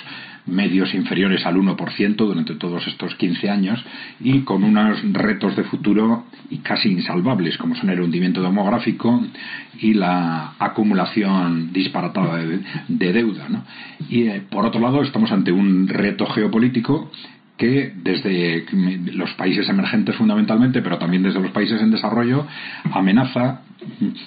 medios 0.46 0.94
inferiores 0.94 1.44
al 1.44 1.56
1% 1.56 2.14
durante 2.14 2.54
todos 2.54 2.86
estos 2.86 3.16
15 3.16 3.50
años 3.50 3.84
y 4.20 4.42
con 4.42 4.62
unos 4.62 5.02
retos 5.12 5.56
de 5.56 5.64
futuro 5.64 6.26
casi 6.62 6.90
insalvables, 6.90 7.58
como 7.58 7.74
son 7.74 7.90
el 7.90 8.00
hundimiento 8.00 8.42
demográfico 8.42 9.24
y 9.80 9.94
la 9.94 10.52
acumulación 10.60 11.72
disparatada 11.72 12.36
de, 12.36 13.12
deuda. 13.12 13.48
Y 14.08 14.28
eh, 14.28 14.42
por 14.48 14.64
otro 14.64 14.80
lado, 14.80 15.02
estamos 15.02 15.32
ante 15.32 15.50
un 15.50 15.88
reto 15.88 16.26
geopolítico 16.26 17.10
que 17.58 17.92
desde 18.02 18.64
los 19.12 19.34
países 19.34 19.68
emergentes 19.68 20.14
fundamentalmente, 20.16 20.80
pero 20.80 20.96
también 20.96 21.24
desde 21.24 21.40
los 21.40 21.50
países 21.50 21.82
en 21.82 21.90
desarrollo, 21.90 22.46
amenaza 22.92 23.62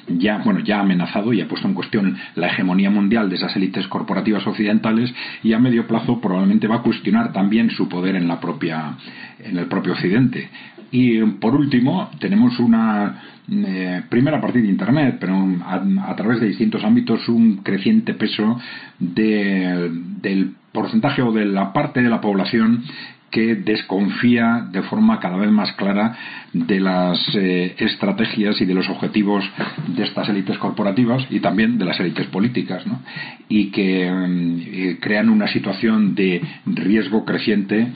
ya 0.07 0.37
bueno 0.39 0.59
ya 0.61 0.77
ha 0.77 0.81
amenazado 0.81 1.33
y 1.33 1.41
ha 1.41 1.47
puesto 1.47 1.67
en 1.67 1.73
cuestión 1.73 2.17
la 2.35 2.47
hegemonía 2.47 2.89
mundial 2.89 3.29
de 3.29 3.35
esas 3.35 3.55
élites 3.55 3.87
corporativas 3.87 4.45
occidentales 4.47 5.13
y 5.43 5.53
a 5.53 5.59
medio 5.59 5.87
plazo 5.87 6.21
probablemente 6.21 6.67
va 6.67 6.77
a 6.77 6.81
cuestionar 6.81 7.33
también 7.33 7.69
su 7.69 7.89
poder 7.89 8.15
en 8.15 8.27
la 8.27 8.39
propia 8.39 8.97
en 9.39 9.57
el 9.57 9.65
propio 9.67 9.93
occidente. 9.93 10.49
Y 10.91 11.21
por 11.21 11.55
último 11.55 12.09
tenemos 12.19 12.59
una 12.59 13.21
eh, 13.49 14.01
primera 14.09 14.37
a 14.37 14.41
partir 14.41 14.61
de 14.61 14.69
internet 14.69 15.17
pero 15.19 15.35
a, 15.65 16.15
través 16.15 16.41
de 16.41 16.47
distintos 16.47 16.83
ámbitos 16.83 17.27
un 17.29 17.57
creciente 17.57 18.13
peso 18.13 18.59
del 18.99 20.53
porcentaje 20.71 21.21
o 21.21 21.31
de 21.31 21.45
la 21.45 21.73
parte 21.73 22.01
de 22.01 22.09
la 22.09 22.21
población 22.21 22.83
que 23.31 23.55
desconfía 23.55 24.67
de 24.71 24.83
forma 24.83 25.19
cada 25.19 25.37
vez 25.37 25.49
más 25.49 25.71
clara 25.73 26.15
de 26.53 26.79
las 26.79 27.17
eh, 27.35 27.75
estrategias 27.79 28.59
y 28.61 28.65
de 28.65 28.73
los 28.73 28.89
objetivos 28.89 29.43
de 29.87 30.03
estas 30.03 30.29
élites 30.29 30.57
corporativas 30.57 31.25
y 31.29 31.39
también 31.39 31.77
de 31.77 31.85
las 31.85 31.99
élites 31.99 32.27
políticas, 32.27 32.85
¿no? 32.85 33.01
y 33.47 33.71
que 33.71 34.11
mm, 34.11 34.59
eh, 34.59 34.97
crean 34.99 35.29
una 35.29 35.47
situación 35.47 36.13
de 36.13 36.41
riesgo 36.65 37.23
creciente 37.25 37.87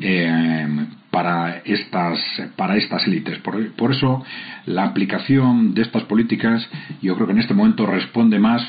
eh, 0.00 0.66
para 1.12 1.58
estas 1.64 2.18
para 2.56 2.76
estas 2.76 3.06
élites. 3.06 3.38
Por, 3.38 3.92
eso 3.92 4.24
la 4.66 4.84
aplicación 4.84 5.74
de 5.74 5.82
estas 5.82 6.02
políticas 6.04 6.66
yo 7.00 7.14
creo 7.14 7.26
que 7.26 7.34
en 7.34 7.38
este 7.38 7.54
momento 7.54 7.86
responde 7.86 8.38
más 8.38 8.62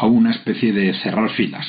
a 0.00 0.06
una 0.06 0.30
especie 0.30 0.72
de 0.72 0.94
cerrar 1.02 1.30
filas. 1.30 1.66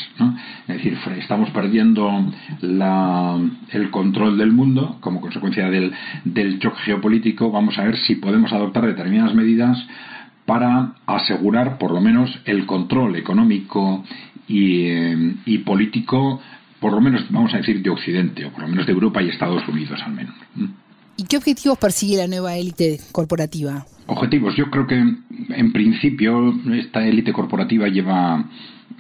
Es 0.68 0.76
decir, 0.76 0.98
estamos 1.18 1.50
perdiendo 1.50 2.32
el 2.62 3.90
control 3.90 4.38
del 4.38 4.52
mundo 4.52 4.98
como 5.00 5.20
consecuencia 5.20 5.70
del, 5.70 5.92
del 6.24 6.60
choque 6.60 6.78
geopolítico. 6.84 7.52
Vamos 7.52 7.78
a 7.80 7.86
ver 7.86 7.98
si 7.98 8.16
podemos 8.16 8.54
adoptar 8.54 8.86
determinadas 8.86 9.34
medidas 9.34 9.84
para 10.46 10.94
asegurar 11.08 11.78
por 11.78 11.92
lo 11.92 12.02
menos 12.02 12.40
el 12.46 12.66
control 12.66 13.16
económico 13.16 14.04
y, 14.48 14.86
eh, 14.86 15.36
y, 15.46 15.60
político, 15.60 16.42
por 16.80 16.94
lo 16.94 17.02
menos 17.02 17.26
vamos 17.30 17.54
a 17.54 17.58
decir 17.58 17.82
de 17.82 17.90
Occidente, 17.90 18.46
o 18.46 18.52
por 18.52 18.62
lo 18.62 18.68
menos 18.68 18.86
de 18.86 18.94
Europa 18.94 19.22
y 19.22 19.30
Estados 19.30 19.68
Unidos 19.68 20.02
al 20.04 20.14
menos. 20.14 20.36
¿Y 21.20 21.26
qué 21.26 21.36
objetivos 21.36 21.78
persigue 21.78 22.16
la 22.16 22.28
nueva 22.28 22.56
élite 22.56 22.98
corporativa? 23.12 23.86
Objetivos. 24.08 24.56
Yo 24.56 24.72
creo 24.72 24.88
que 24.88 24.96
en 24.96 25.74
principio 25.74 26.54
esta 26.72 27.06
élite 27.06 27.34
corporativa 27.34 27.90
lleva 27.90 28.46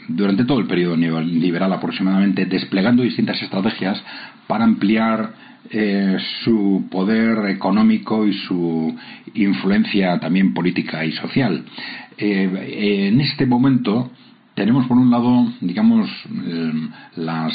durante 0.10 0.44
todo 0.44 0.60
el 0.60 0.68
periodo 0.68 0.98
liberal 0.98 1.72
aproximadamente 1.72 2.46
desplegando 2.46 3.04
distintas 3.04 3.42
estrategias 3.42 4.04
para 4.48 4.66
ampliar 4.66 5.34
eh, 5.72 6.18
su 6.44 6.90
poder 6.92 7.52
económico 7.52 8.28
y 8.28 8.34
su 8.34 8.94
influencia 9.36 10.20
también 10.20 10.54
política 10.54 11.06
y 11.06 11.14
social. 11.14 11.64
Eh, 12.18 13.08
en 13.08 13.22
este 13.22 13.46
momento 13.46 14.12
tenemos 14.56 14.88
por 14.88 14.98
un 14.98 15.10
lado, 15.10 15.54
digamos, 15.62 16.10
eh, 16.46 16.74
las 17.16 17.54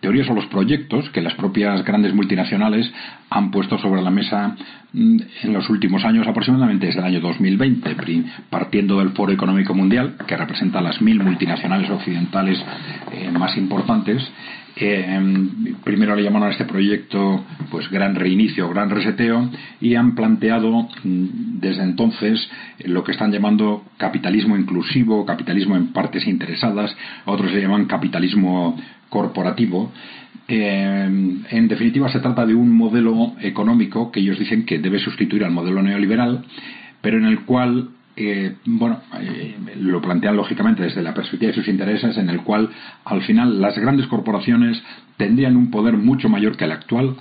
teorías 0.00 0.28
o 0.28 0.34
los 0.34 0.46
proyectos 0.46 1.08
que 1.10 1.22
las 1.22 1.34
propias 1.34 1.84
grandes 1.84 2.14
multinacionales 2.14 2.92
han 3.30 3.50
puesto 3.50 3.78
sobre 3.78 4.02
la 4.02 4.10
mesa 4.10 4.56
mm, 4.92 5.18
en 5.42 5.52
los 5.52 5.68
últimos 5.68 6.04
años, 6.04 6.26
aproximadamente 6.26 6.86
desde 6.86 7.00
el 7.00 7.06
año 7.06 7.20
2020, 7.20 7.96
partiendo 8.50 8.98
del 8.98 9.10
Foro 9.10 9.32
Económico 9.32 9.74
Mundial, 9.74 10.16
que 10.26 10.36
representa 10.36 10.80
las 10.80 11.00
mil 11.00 11.22
multinacionales 11.22 11.90
occidentales 11.90 12.58
eh, 13.12 13.30
más 13.30 13.56
importantes. 13.56 14.26
Eh, 14.80 15.20
primero 15.82 16.14
le 16.14 16.22
llamaron 16.22 16.48
a 16.48 16.52
este 16.52 16.64
proyecto 16.64 17.44
pues 17.68 17.90
gran 17.90 18.14
reinicio, 18.14 18.68
gran 18.68 18.88
reseteo 18.90 19.50
y 19.80 19.96
han 19.96 20.14
planteado 20.14 20.88
mm, 21.02 21.58
desde 21.58 21.82
entonces 21.82 22.48
lo 22.84 23.02
que 23.02 23.10
están 23.10 23.32
llamando 23.32 23.82
capitalismo 23.96 24.56
inclusivo, 24.56 25.26
capitalismo 25.26 25.76
en 25.76 25.92
partes 25.92 26.28
interesadas, 26.28 26.96
otros 27.24 27.50
se 27.50 27.60
llaman 27.60 27.86
capitalismo 27.86 28.76
corporativo. 29.08 29.90
Eh, 30.46 31.42
en 31.50 31.68
definitiva, 31.68 32.08
se 32.08 32.20
trata 32.20 32.46
de 32.46 32.54
un 32.54 32.74
modelo 32.74 33.12
económico 33.40 34.10
que 34.10 34.20
ellos 34.20 34.38
dicen 34.38 34.64
que 34.64 34.78
debe 34.78 34.98
sustituir 34.98 35.44
al 35.44 35.50
modelo 35.50 35.82
neoliberal, 35.82 36.44
pero 37.00 37.18
en 37.18 37.24
el 37.24 37.40
cual 37.40 37.90
eh, 38.16 38.56
bueno, 38.64 39.00
eh, 39.20 39.56
lo 39.76 40.00
plantean 40.00 40.36
lógicamente 40.36 40.82
desde 40.82 41.02
la 41.02 41.14
perspectiva 41.14 41.52
de 41.52 41.56
sus 41.56 41.68
intereses, 41.68 42.16
en 42.16 42.28
el 42.30 42.40
cual 42.40 42.68
al 43.04 43.22
final 43.22 43.60
las 43.60 43.78
grandes 43.78 44.06
corporaciones 44.08 44.82
tendrían 45.16 45.56
un 45.56 45.70
poder 45.70 45.96
mucho 45.96 46.28
mayor 46.28 46.56
que 46.56 46.64
el 46.64 46.72
actual, 46.72 47.16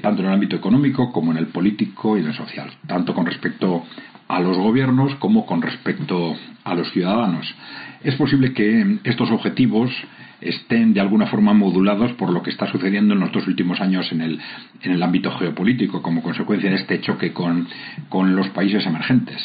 tanto 0.00 0.22
en 0.22 0.28
el 0.28 0.34
ámbito 0.34 0.54
económico 0.54 1.10
como 1.10 1.32
en 1.32 1.38
el 1.38 1.48
político 1.48 2.16
y 2.16 2.20
en 2.20 2.28
el 2.28 2.34
social, 2.34 2.70
tanto 2.86 3.14
con 3.14 3.26
respecto 3.26 3.82
a 4.28 4.40
los 4.40 4.56
gobiernos 4.56 5.14
como 5.16 5.44
con 5.44 5.60
respecto 5.60 6.34
a 6.64 6.74
los 6.74 6.90
ciudadanos. 6.92 7.54
Es 8.02 8.14
posible 8.16 8.52
que 8.52 8.98
estos 9.04 9.30
objetivos 9.30 9.90
estén 10.42 10.94
de 10.94 11.00
alguna 11.00 11.26
forma 11.26 11.52
modulados 11.52 12.12
por 12.14 12.30
lo 12.30 12.42
que 12.42 12.50
está 12.50 12.66
sucediendo 12.70 13.14
en 13.14 13.20
los 13.20 13.32
dos 13.32 13.46
últimos 13.46 13.80
años 13.80 14.10
en 14.12 14.20
el, 14.20 14.40
en 14.82 14.92
el 14.92 15.02
ámbito 15.02 15.30
geopolítico 15.32 16.02
como 16.02 16.22
consecuencia 16.22 16.70
de 16.70 16.76
este 16.76 17.00
choque 17.00 17.32
con, 17.32 17.68
con 18.08 18.36
los 18.36 18.48
países 18.50 18.86
emergentes. 18.86 19.38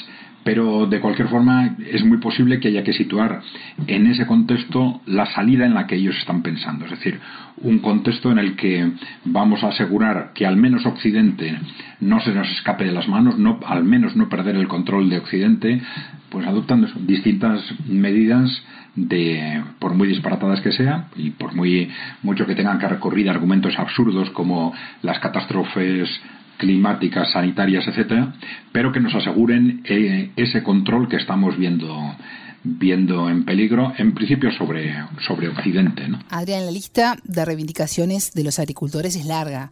Pero 0.43 0.85
de 0.85 1.01
cualquier 1.01 1.27
forma 1.27 1.75
es 1.91 2.05
muy 2.05 2.19
posible 2.19 2.61
que 2.61 2.69
haya 2.69 2.83
que 2.83 2.93
situar 2.93 3.41
en 3.85 4.07
ese 4.07 4.25
contexto 4.25 5.01
la 5.05 5.25
salida 5.25 5.65
en 5.65 5.73
la 5.73 5.87
que 5.87 5.95
ellos 5.95 6.15
están 6.17 6.41
pensando, 6.41 6.85
es 6.85 6.91
decir, 6.91 7.19
un 7.57 7.79
contexto 7.79 8.31
en 8.31 8.39
el 8.39 8.55
que 8.55 8.91
vamos 9.25 9.61
a 9.63 9.69
asegurar 9.69 10.31
que 10.33 10.45
al 10.45 10.55
menos 10.55 10.85
Occidente 10.85 11.59
no 11.99 12.21
se 12.21 12.33
nos 12.33 12.49
escape 12.49 12.85
de 12.85 12.93
las 12.93 13.09
manos, 13.09 13.37
no, 13.37 13.59
al 13.65 13.83
menos 13.83 14.15
no 14.15 14.29
perder 14.29 14.55
el 14.55 14.69
control 14.69 15.09
de 15.09 15.17
Occidente, 15.17 15.81
pues 16.29 16.47
adoptando 16.47 16.87
distintas 17.05 17.61
medidas 17.85 18.63
de 18.97 19.63
por 19.79 19.93
muy 19.93 20.07
disparatadas 20.07 20.59
que 20.59 20.71
sean 20.71 21.05
y 21.15 21.29
por 21.29 21.53
muy 21.53 21.89
mucho 22.23 22.45
que 22.45 22.55
tengan 22.55 22.79
que 22.79 22.87
recurrir 22.87 23.29
a 23.29 23.31
argumentos 23.31 23.77
absurdos 23.77 24.29
como 24.31 24.73
las 25.03 25.19
catástrofes 25.19 26.09
climáticas, 26.57 27.31
sanitarias, 27.31 27.87
etcétera, 27.87 28.33
pero 28.71 28.91
que 28.91 28.99
nos 28.99 29.13
aseguren 29.13 29.81
eh, 29.85 30.31
ese 30.35 30.63
control 30.63 31.07
que 31.07 31.17
estamos 31.17 31.55
viendo 31.57 32.15
viendo 32.63 33.29
en 33.29 33.45
peligro, 33.45 33.93
en 33.97 34.13
principio 34.13 34.51
sobre, 34.51 34.93
sobre 35.25 35.47
Occidente. 35.47 36.07
¿no? 36.07 36.19
Adrián, 36.29 36.65
la 36.65 36.71
lista 36.71 37.15
de 37.23 37.45
reivindicaciones 37.45 38.33
de 38.33 38.43
los 38.43 38.59
agricultores 38.59 39.15
es 39.15 39.25
larga 39.25 39.69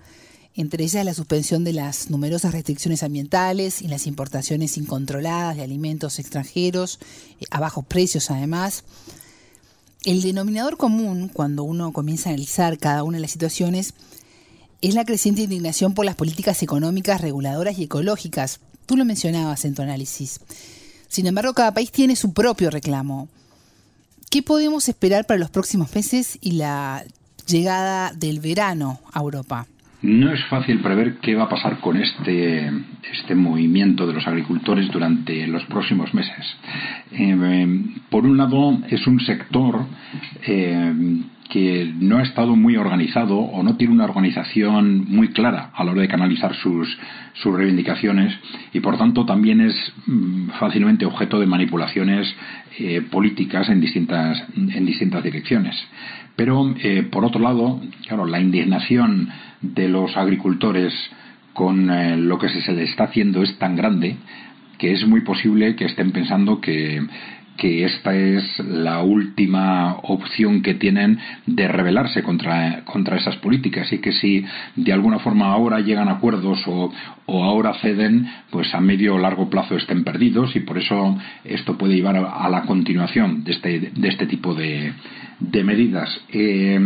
entre 0.56 0.86
ellas 0.86 1.04
la 1.04 1.14
suspensión 1.14 1.64
de 1.64 1.74
las 1.74 2.10
numerosas 2.10 2.54
restricciones 2.54 3.04
ambientales 3.04 3.82
y 3.82 3.88
las 3.88 4.08
importaciones 4.08 4.78
incontroladas 4.78 5.58
de 5.58 5.64
alimentos 5.64 6.18
extranjeros 6.18 7.00
eh, 7.40 7.46
a 7.52 7.60
bajos 7.60 7.86
precios 7.86 8.32
además. 8.32 8.84
El 10.06 10.22
denominador 10.22 10.78
común 10.78 11.30
cuando 11.34 11.64
uno 11.64 11.92
comienza 11.92 12.30
a 12.30 12.34
analizar 12.34 12.78
cada 12.78 13.04
una 13.04 13.18
de 13.18 13.22
las 13.22 13.32
situaciones 13.32 13.94
es 14.82 14.94
la 14.94 15.04
creciente 15.04 15.42
indignación 15.42 15.94
por 15.94 16.06
las 16.06 16.16
políticas 16.16 16.62
económicas, 16.64 17.22
reguladoras 17.22 17.78
y 17.78 17.84
ecológicas. 17.84 18.60
Tú 18.86 18.96
lo 18.96 19.04
mencionabas 19.04 19.66
en 19.66 19.74
tu 19.74 19.82
análisis. 19.82 20.40
Sin 21.10 21.26
embargo, 21.28 21.54
cada 21.54 21.74
país 21.74 21.92
tiene 21.92 22.16
su 22.16 22.34
propio 22.34 22.70
reclamo. 22.70 23.28
¿Qué 24.30 24.44
podemos 24.44 24.88
esperar 24.88 25.26
para 25.26 25.40
los 25.40 25.50
próximos 25.50 25.94
meses 25.96 26.38
y 26.40 26.52
la 26.52 27.04
llegada 27.48 28.14
del 28.14 28.40
verano 28.40 29.00
a 29.12 29.22
Europa? 29.22 29.68
No 30.06 30.32
es 30.32 30.44
fácil 30.46 30.82
prever 30.82 31.16
qué 31.16 31.34
va 31.34 31.46
a 31.46 31.50
pasar 31.50 31.80
con 31.80 31.98
este, 31.98 32.72
este 33.12 33.34
movimiento 33.34 34.06
de 34.06 34.14
los 34.14 34.28
agricultores 34.28 34.88
durante 34.92 35.48
los 35.48 35.64
próximos 35.66 36.14
meses. 36.14 36.46
Eh, 37.12 37.82
por 38.12 38.24
un 38.24 38.38
lado, 38.38 38.78
es 38.88 39.08
un 39.08 39.20
sector 39.20 39.84
eh, 40.46 40.94
que 41.50 41.92
no 42.00 42.20
ha 42.20 42.22
estado 42.22 42.56
muy 42.56 42.78
organizado 42.78 43.40
o 43.40 43.64
no 43.64 43.78
tiene 43.78 43.96
una 43.96 44.04
organización 44.04 45.06
muy 45.10 45.30
clara 45.30 45.72
a 45.74 45.84
la 45.84 45.92
hora 45.92 46.02
de 46.02 46.08
canalizar 46.08 46.54
sus, 46.54 46.88
sus 47.34 47.56
reivindicaciones 47.56 48.32
y 48.74 48.82
por 48.82 49.00
tanto 49.00 49.26
también 49.26 49.60
es 49.62 49.76
mm, 50.06 50.50
fácilmente 50.60 51.08
objeto 51.08 51.40
de 51.40 51.48
manipulaciones 51.48 52.32
eh, 52.78 53.02
políticas 53.02 53.70
en 53.70 53.82
distintas, 53.82 54.44
en 54.56 54.86
distintas 54.86 55.24
direcciones. 55.24 55.76
Pero, 56.36 56.74
eh, 56.78 57.04
por 57.04 57.24
otro 57.24 57.42
lado, 57.42 57.80
claro, 58.08 58.26
la 58.26 58.40
indignación 58.40 59.30
de 59.62 59.88
los 59.88 60.18
agricultores 60.18 60.94
con 61.54 61.90
eh, 61.90 62.18
lo 62.18 62.38
que 62.38 62.50
se 62.50 62.74
les 62.74 62.90
está 62.90 63.06
haciendo 63.06 63.42
es 63.42 63.58
tan 63.58 63.76
grande 63.76 64.18
que 64.78 64.92
es 64.92 65.08
muy 65.08 65.22
posible 65.22 65.76
que 65.76 65.86
estén 65.86 66.12
pensando 66.12 66.60
que 66.60 67.02
que 67.58 67.86
esta 67.86 68.16
es 68.16 68.60
la 68.60 69.02
última 69.02 69.98
opción 70.04 70.62
que 70.62 70.74
tienen 70.74 71.20
de 71.46 71.68
rebelarse 71.68 72.24
contra, 72.24 72.84
contra 72.84 73.18
esas 73.18 73.38
políticas 73.38 73.92
y 73.94 74.00
que 74.00 74.12
si 74.12 74.46
de 74.76 74.94
alguna 74.94 75.20
forma 75.20 75.48
ahora 75.48 75.80
llegan 75.80 76.10
a 76.10 76.14
acuerdos 76.14 76.62
o, 76.68 76.92
o, 77.26 77.44
ahora 77.44 77.74
ceden, 77.76 78.28
pues 78.50 78.74
a 78.74 78.82
medio 78.82 79.16
o 79.16 79.20
largo 79.20 79.50
plazo 79.50 79.76
estén 79.76 80.04
perdidos 80.04 80.56
y 80.56 80.62
por 80.62 80.78
eso 80.78 81.18
esto 81.44 81.78
puede 81.78 81.96
llevar 81.96 82.18
a, 82.18 82.50
la 82.50 82.64
continuación 82.64 83.44
de 83.44 83.52
este, 83.52 83.80
de 83.80 84.08
este 84.08 84.28
tipo 84.28 84.54
de, 84.54 84.94
de 85.40 85.64
medidas. 85.64 86.10
Eh, 86.30 86.80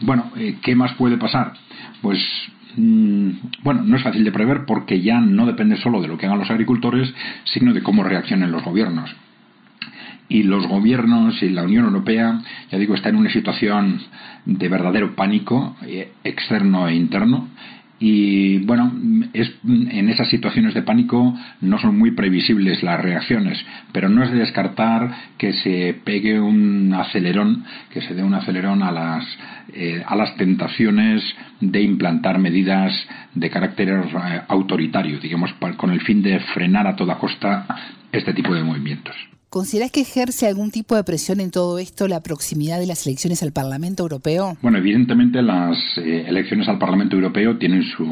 bueno, 0.00 0.32
eh, 0.36 0.56
¿qué 0.62 0.74
más 0.74 0.92
puede 0.94 1.18
pasar? 1.18 1.54
Pues 2.00 2.18
mm, 2.76 3.30
bueno, 3.62 3.82
no 3.82 3.96
es 3.96 4.02
fácil 4.02 4.24
de 4.24 4.32
prever 4.32 4.64
porque 4.66 5.00
ya 5.00 5.20
no 5.20 5.46
depende 5.46 5.76
solo 5.76 6.00
de 6.00 6.08
lo 6.08 6.18
que 6.18 6.26
hagan 6.26 6.38
los 6.38 6.50
agricultores, 6.50 7.12
sino 7.44 7.72
de 7.72 7.82
cómo 7.82 8.04
reaccionen 8.04 8.52
los 8.52 8.64
gobiernos 8.64 9.14
y 10.32 10.44
los 10.44 10.66
gobiernos 10.66 11.42
y 11.42 11.50
la 11.50 11.62
Unión 11.62 11.84
Europea, 11.84 12.40
ya 12.70 12.78
digo, 12.78 12.94
está 12.94 13.10
en 13.10 13.16
una 13.16 13.30
situación 13.30 14.00
de 14.46 14.66
verdadero 14.66 15.14
pánico 15.14 15.76
eh, 15.82 16.12
externo 16.24 16.88
e 16.88 16.94
interno. 16.94 17.48
Y 17.98 18.56
bueno, 18.60 18.90
es, 19.34 19.52
en 19.62 20.08
esas 20.08 20.30
situaciones 20.30 20.72
de 20.72 20.80
pánico 20.80 21.36
no 21.60 21.78
son 21.78 21.98
muy 21.98 22.12
previsibles 22.12 22.82
las 22.82 22.98
reacciones, 22.98 23.62
pero 23.92 24.08
no 24.08 24.24
es 24.24 24.32
de 24.32 24.38
descartar 24.38 25.10
que 25.36 25.52
se 25.52 26.00
pegue 26.02 26.40
un 26.40 26.94
acelerón, 26.94 27.64
que 27.90 28.00
se 28.00 28.14
dé 28.14 28.24
un 28.24 28.32
acelerón 28.32 28.82
a 28.82 28.90
las, 28.90 29.26
eh, 29.74 30.02
a 30.04 30.16
las 30.16 30.34
tentaciones 30.36 31.22
de 31.60 31.82
implantar 31.82 32.38
medidas 32.38 32.90
de 33.34 33.50
carácter 33.50 33.90
eh, 33.90 34.40
autoritario, 34.48 35.20
digamos, 35.20 35.52
con 35.76 35.90
el 35.90 36.00
fin 36.00 36.22
de 36.22 36.40
frenar 36.54 36.86
a 36.86 36.96
toda 36.96 37.18
costa 37.18 37.66
este 38.10 38.32
tipo 38.32 38.54
de 38.54 38.64
movimientos. 38.64 39.14
¿Consideras 39.52 39.90
que 39.90 40.00
ejerce 40.00 40.46
algún 40.46 40.70
tipo 40.70 40.96
de 40.96 41.04
presión 41.04 41.38
en 41.38 41.50
todo 41.50 41.78
esto 41.78 42.08
la 42.08 42.22
proximidad 42.22 42.78
de 42.80 42.86
las 42.86 43.06
elecciones 43.06 43.42
al 43.42 43.52
Parlamento 43.52 44.02
Europeo? 44.02 44.56
Bueno, 44.62 44.78
evidentemente 44.78 45.42
las 45.42 45.76
eh, 45.98 46.24
elecciones 46.26 46.68
al 46.68 46.78
Parlamento 46.78 47.16
Europeo 47.16 47.58
tienen 47.58 47.82
su, 47.82 48.08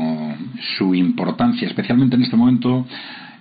su 0.76 0.94
importancia, 0.94 1.66
especialmente 1.66 2.16
en 2.16 2.24
este 2.24 2.36
momento 2.36 2.86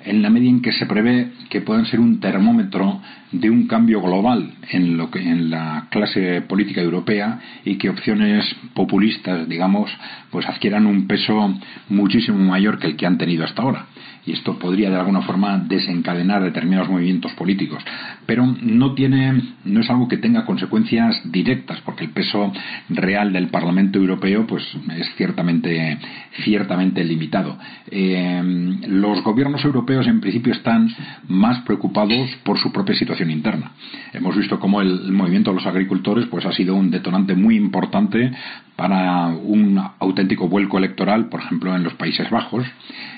en 0.06 0.22
la 0.22 0.30
medida 0.30 0.50
en 0.50 0.62
que 0.62 0.72
se 0.72 0.86
prevé 0.86 1.34
que 1.50 1.60
puedan 1.60 1.88
ser 1.88 2.00
un 2.00 2.22
termómetro 2.22 3.02
de 3.34 3.50
un 3.50 3.68
cambio 3.68 4.02
global 4.02 4.54
en 4.72 4.96
lo 4.96 5.12
que 5.12 5.20
en 5.20 5.50
la 5.50 5.88
clase 5.92 6.40
política 6.44 6.80
europea 6.80 7.42
y 7.66 7.78
que 7.78 7.90
opciones 7.90 8.46
populistas, 8.76 9.46
digamos, 9.50 9.92
pues 10.32 10.46
adquieran 10.48 10.86
un 10.86 11.06
peso 11.06 11.54
muchísimo 11.90 12.40
mayor 12.40 12.80
que 12.80 12.88
el 12.88 12.96
que 12.96 13.06
han 13.06 13.18
tenido 13.18 13.44
hasta 13.44 13.62
ahora 13.62 13.88
y 14.30 14.34
esto 14.34 14.60
podría 14.60 14.92
de 14.92 14.96
alguna 14.96 15.22
forma 15.22 15.58
desencadenar 15.58 16.44
determinados 16.44 16.88
movimientos 16.88 17.32
políticos. 17.34 17.84
Pero 18.28 18.46
no 18.46 18.94
tiene, 18.94 19.42
no 19.66 19.80
es 19.82 19.90
algo 19.90 20.08
que 20.08 20.18
tenga 20.18 20.46
consecuencias 20.46 21.20
directas, 21.32 21.82
porque 21.82 22.04
el 22.04 22.12
peso 22.12 22.54
real 22.90 23.34
del 23.34 23.48
Parlamento 23.48 23.98
Europeo, 23.98 24.46
pues 24.46 24.64
es 24.96 25.10
ciertamente, 25.16 25.98
ciertamente 26.44 27.04
limitado. 27.04 27.58
Eh, 27.90 28.78
los 28.88 29.24
gobiernos 29.24 29.66
europeos, 29.66 30.06
en 30.06 30.22
principio, 30.22 30.54
están 30.54 30.90
más 31.28 31.62
preocupados 31.64 32.30
por 32.44 32.60
su 32.60 32.72
propia 32.72 32.96
situación 32.96 33.32
interna. 33.32 33.72
Hemos 34.14 34.38
visto 34.38 34.60
cómo 34.60 34.82
el, 34.82 35.12
movimiento 35.12 35.50
de 35.50 35.56
los 35.56 35.66
agricultores, 35.66 36.28
pues 36.28 36.46
ha 36.46 36.52
sido 36.52 36.76
un 36.76 36.92
detonante 36.92 37.34
muy 37.34 37.56
importante 37.56 38.32
para 38.76 39.28
un 39.28 39.82
auténtico 40.00 40.48
vuelco 40.48 40.78
electoral, 40.78 41.30
por 41.30 41.42
ejemplo, 41.42 41.76
en 41.76 41.84
los 41.84 41.96
Países 41.96 42.30
Bajos 42.30 42.66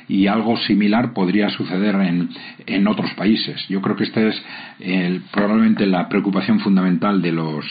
y 0.08 0.28
algo 0.28 0.58
similar 0.68 1.14
podría 1.14 1.50
suceder 1.50 1.96
en, 1.96 2.30
en 2.66 2.88
otros 2.88 3.12
países. 3.16 3.62
Yo 3.70 3.82
creo 3.82 3.96
que 3.96 4.04
esta 4.04 4.22
es 4.22 4.36
probablemente 5.32 5.86
la 5.86 6.10
preocupación 6.10 6.60
fundamental 6.60 7.22
de 7.22 7.32
los 7.32 7.66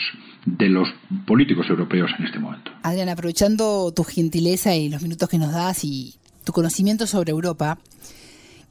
de 0.45 0.69
los 0.69 0.87
políticos 1.27 1.67
europeos 1.69 2.09
en 2.17 2.25
este 2.25 2.39
momento. 2.39 2.71
Adrián, 2.83 3.09
aprovechando 3.09 3.91
tu 3.91 4.03
gentileza 4.03 4.75
y 4.75 4.89
los 4.89 5.01
minutos 5.01 5.29
que 5.29 5.37
nos 5.37 5.53
das 5.53 5.83
y 5.83 6.15
tu 6.43 6.51
conocimiento 6.51 7.05
sobre 7.05 7.31
Europa, 7.31 7.77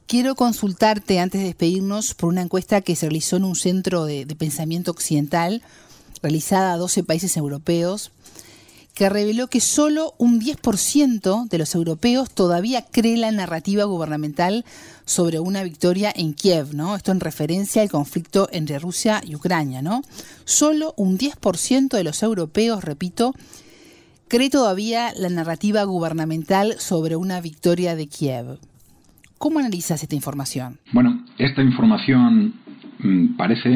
quiero 0.05 0.35
consultarte 0.35 1.19
antes 1.19 1.39
de 1.39 1.47
despedirnos 1.47 2.13
por 2.13 2.29
una 2.29 2.41
encuesta 2.41 2.81
que 2.81 2.95
se 2.95 3.05
realizó 3.07 3.37
en 3.37 3.45
un 3.45 3.55
centro 3.55 4.05
de, 4.05 4.25
de 4.25 4.35
pensamiento 4.35 4.91
occidental 4.91 5.61
realizada 6.21 6.73
a 6.73 6.77
12 6.77 7.03
países 7.03 7.37
europeos 7.37 8.11
que 8.93 9.09
reveló 9.09 9.47
que 9.47 9.61
solo 9.61 10.13
un 10.17 10.39
10% 10.41 11.47
de 11.47 11.57
los 11.57 11.75
europeos 11.75 12.29
todavía 12.31 12.83
cree 12.91 13.17
la 13.17 13.31
narrativa 13.31 13.85
gubernamental 13.85 14.65
sobre 15.05 15.39
una 15.39 15.63
victoria 15.63 16.11
en 16.15 16.33
Kiev, 16.33 16.73
¿no? 16.73 16.95
Esto 16.95 17.11
en 17.11 17.19
referencia 17.19 17.81
al 17.81 17.89
conflicto 17.89 18.49
entre 18.51 18.79
Rusia 18.79 19.21
y 19.25 19.35
Ucrania, 19.35 19.81
¿no? 19.81 20.01
Solo 20.45 20.93
un 20.97 21.17
10% 21.17 21.89
de 21.89 22.03
los 22.03 22.21
europeos, 22.23 22.83
repito, 22.83 23.33
cree 24.27 24.49
todavía 24.49 25.13
la 25.17 25.29
narrativa 25.29 25.83
gubernamental 25.83 26.75
sobre 26.77 27.15
una 27.15 27.41
victoria 27.41 27.95
de 27.95 28.07
Kiev. 28.07 28.59
¿Cómo 29.37 29.59
analizas 29.59 30.03
esta 30.03 30.15
información? 30.15 30.77
Bueno, 30.93 31.25
esta 31.37 31.63
información 31.63 32.53
mm, 32.99 33.35
parece 33.37 33.69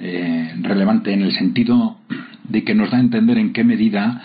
eh, 0.00 0.54
relevante 0.60 1.12
en 1.12 1.22
el 1.22 1.32
sentido 1.32 1.98
de 2.48 2.64
que 2.64 2.74
nos 2.74 2.90
da 2.90 2.96
a 2.96 3.00
entender 3.00 3.38
en 3.38 3.52
qué 3.52 3.64
medida 3.64 4.22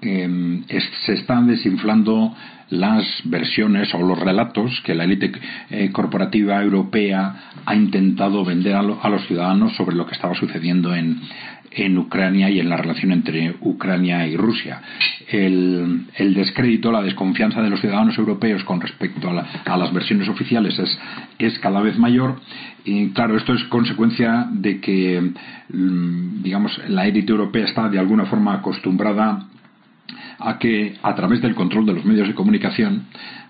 em, 0.00 0.62
se 1.04 1.12
están 1.12 1.46
desinflando 1.46 2.34
las 2.70 3.04
versiones 3.24 3.92
o 3.94 3.98
los 3.98 4.18
relatos 4.18 4.80
que 4.84 4.94
la 4.94 5.04
élite 5.04 5.32
eh, 5.70 5.90
corporativa 5.90 6.62
europea 6.62 7.52
ha 7.64 7.74
intentado 7.74 8.44
vender 8.44 8.74
a, 8.76 8.82
los 8.82 9.26
ciudadanos 9.26 9.74
sobre 9.76 9.96
lo 9.96 10.06
que 10.06 10.14
estaba 10.14 10.34
sucediendo 10.34 10.94
en, 10.94 11.20
en 11.70 11.98
Ucrania 11.98 12.50
y 12.50 12.60
en 12.60 12.68
la 12.68 12.76
relación 12.76 13.12
entre 13.12 13.56
Ucrania 13.60 14.26
y 14.26 14.36
Rusia. 14.36 14.80
El, 15.28 16.06
descrédito, 16.34 16.90
la 16.90 17.02
desconfianza 17.02 17.60
de 17.62 17.70
los 17.70 17.80
ciudadanos 17.80 18.16
europeos 18.18 18.64
con 18.64 18.80
respecto 18.80 19.30
a, 19.30 19.76
las 19.76 19.92
versiones 19.92 20.28
oficiales 20.28 20.78
es, 20.78 20.98
es, 21.38 21.58
cada 21.58 21.80
vez 21.80 21.98
mayor. 21.98 22.40
Y 22.84 23.10
claro, 23.10 23.36
esto 23.36 23.52
es 23.52 23.62
consecuencia 23.64 24.48
de 24.50 24.80
que, 24.80 25.32
mm, 25.68 26.42
digamos, 26.42 26.80
la 26.88 27.06
élite 27.06 27.32
europea 27.32 27.66
está 27.66 27.88
de 27.88 27.98
alguna 27.98 28.24
forma 28.26 28.54
acostumbrada 28.54 29.46
a 30.38 30.58
que 30.58 30.96
a 31.02 31.14
través 31.14 31.40
del 31.42 31.54
control 31.54 31.86
de 31.86 31.94
los 31.94 32.04
medios 32.04 32.28
de 32.28 32.34
comunicación 32.34 33.06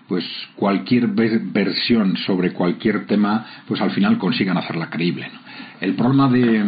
pues 0.07 0.25
cualquier 0.55 1.07
versión 1.07 2.17
sobre 2.17 2.51
cualquier 2.51 3.05
tema 3.05 3.45
pues 3.67 3.79
al 3.81 3.91
final 3.91 4.17
consigan 4.17 4.57
hacerla 4.57 4.89
creíble 4.89 5.29
el 5.81 5.95
problema 5.95 6.27
de, 6.27 6.65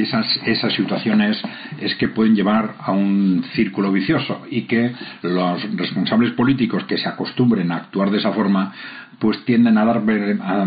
esas, 0.00 0.72
situaciones 0.72 1.40
es 1.80 1.94
que 1.96 2.08
pueden 2.08 2.34
llevar 2.34 2.74
a 2.80 2.92
un 2.92 3.44
círculo 3.54 3.92
vicioso 3.92 4.46
y 4.50 4.62
que 4.62 4.92
los 5.22 5.76
responsables 5.76 6.32
políticos 6.32 6.84
que 6.84 6.96
se 6.96 7.08
acostumbren 7.08 7.70
a 7.72 7.76
actuar 7.76 8.10
de 8.10 8.18
esa 8.18 8.32
forma 8.32 8.72
pues 9.18 9.44
tienden 9.44 9.78
a 9.78 9.84
dar 9.84 10.02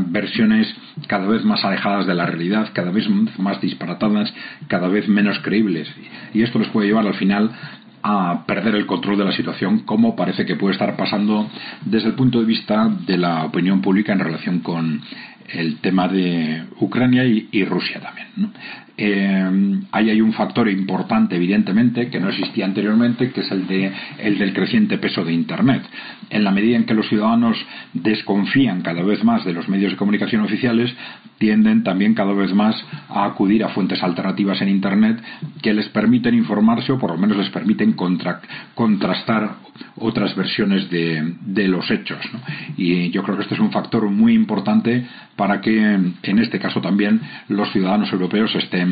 versiones 0.08 0.74
cada 1.08 1.28
vez 1.28 1.43
más 1.43 1.65
alejadas 1.65 2.06
de 2.06 2.13
la 2.13 2.26
realidad, 2.26 2.70
cada 2.74 2.91
vez 2.91 3.08
más 3.38 3.60
disparatadas, 3.62 4.34
cada 4.67 4.88
vez 4.88 5.08
menos 5.08 5.39
creíbles. 5.39 5.91
Y 6.34 6.43
esto 6.43 6.60
les 6.60 6.70
puede 6.70 6.88
llevar 6.88 7.06
al 7.06 7.15
final 7.15 7.52
a 8.03 8.45
perder 8.45 8.75
el 8.75 8.86
control 8.86 9.17
de 9.17 9.25
la 9.25 9.31
situación, 9.31 9.79
como 9.79 10.15
parece 10.15 10.45
que 10.45 10.55
puede 10.55 10.73
estar 10.73 10.95
pasando 10.95 11.49
desde 11.86 12.10
el 12.10 12.15
punto 12.15 12.39
de 12.39 12.45
vista 12.45 12.89
de 13.05 13.17
la 13.17 13.45
opinión 13.45 13.81
pública 13.81 14.13
en 14.13 14.19
relación 14.19 14.60
con 14.60 15.01
el 15.49 15.77
tema 15.77 16.07
de 16.07 16.63
Ucrania 16.79 17.23
y, 17.25 17.65
Rusia 17.65 17.99
también. 17.99 18.53
Eh, 18.97 19.79
ahí 19.91 20.10
hay 20.10 20.21
un 20.21 20.33
factor 20.33 20.67
importante, 20.67 21.36
evidentemente, 21.36 22.10
que 22.10 22.19
no 22.19 22.29
existía 22.29 22.65
anteriormente, 22.65 23.31
que 23.31 23.41
es 23.41 23.51
el, 23.51 23.67
de, 23.67 23.91
el 24.17 24.39
del 24.39 24.53
creciente 24.53 24.97
peso 24.97 25.23
de 25.23 25.33
Internet. 25.33 25.83
En 26.29 26.43
la 26.43 26.51
medida 26.51 26.75
en 26.75 26.86
que 26.86 26.95
los 26.95 27.07
ciudadanos 27.07 27.57
desconfían 27.93 28.81
cada 28.81 29.03
vez 29.03 29.23
más 29.23 29.45
de 29.45 29.53
los 29.53 29.69
medios 29.69 29.91
de 29.91 29.97
comunicación 29.97 30.41
oficiales, 30.41 30.93
tienden 31.38 31.83
también 31.83 32.15
cada 32.15 32.33
vez 32.33 32.53
más 32.53 32.75
a 33.10 33.25
acudir 33.25 33.63
a 33.63 33.69
fuentes 33.69 34.01
alternativas 34.01 34.62
en 34.62 34.69
Internet 34.69 35.21
que 35.62 35.73
les 35.73 35.88
permiten 35.89 36.33
informarse 36.33 36.91
o 36.91 36.97
por 36.97 37.12
lo 37.12 37.17
menos 37.17 37.38
les 37.38 37.49
permiten 37.49 37.93
contrastar 37.93 39.57
otras 39.97 40.36
versiones 40.36 40.89
de, 40.89 41.67
los 41.67 41.89
hechos. 41.91 42.19
Y 42.77 43.10
yo 43.12 43.23
creo 43.23 43.36
que 43.36 43.43
este 43.43 43.55
es 43.55 43.60
un 43.60 43.71
factor 43.71 44.10
muy 44.10 44.33
importante 44.33 45.05
para 45.36 45.62
que 45.62 45.77
en 45.77 46.39
este 46.39 46.60
caso 46.60 46.81
también 46.81 47.21
los 47.49 47.71
ciudadanos 47.71 48.12
europeos 48.12 48.55
estén 48.55 48.87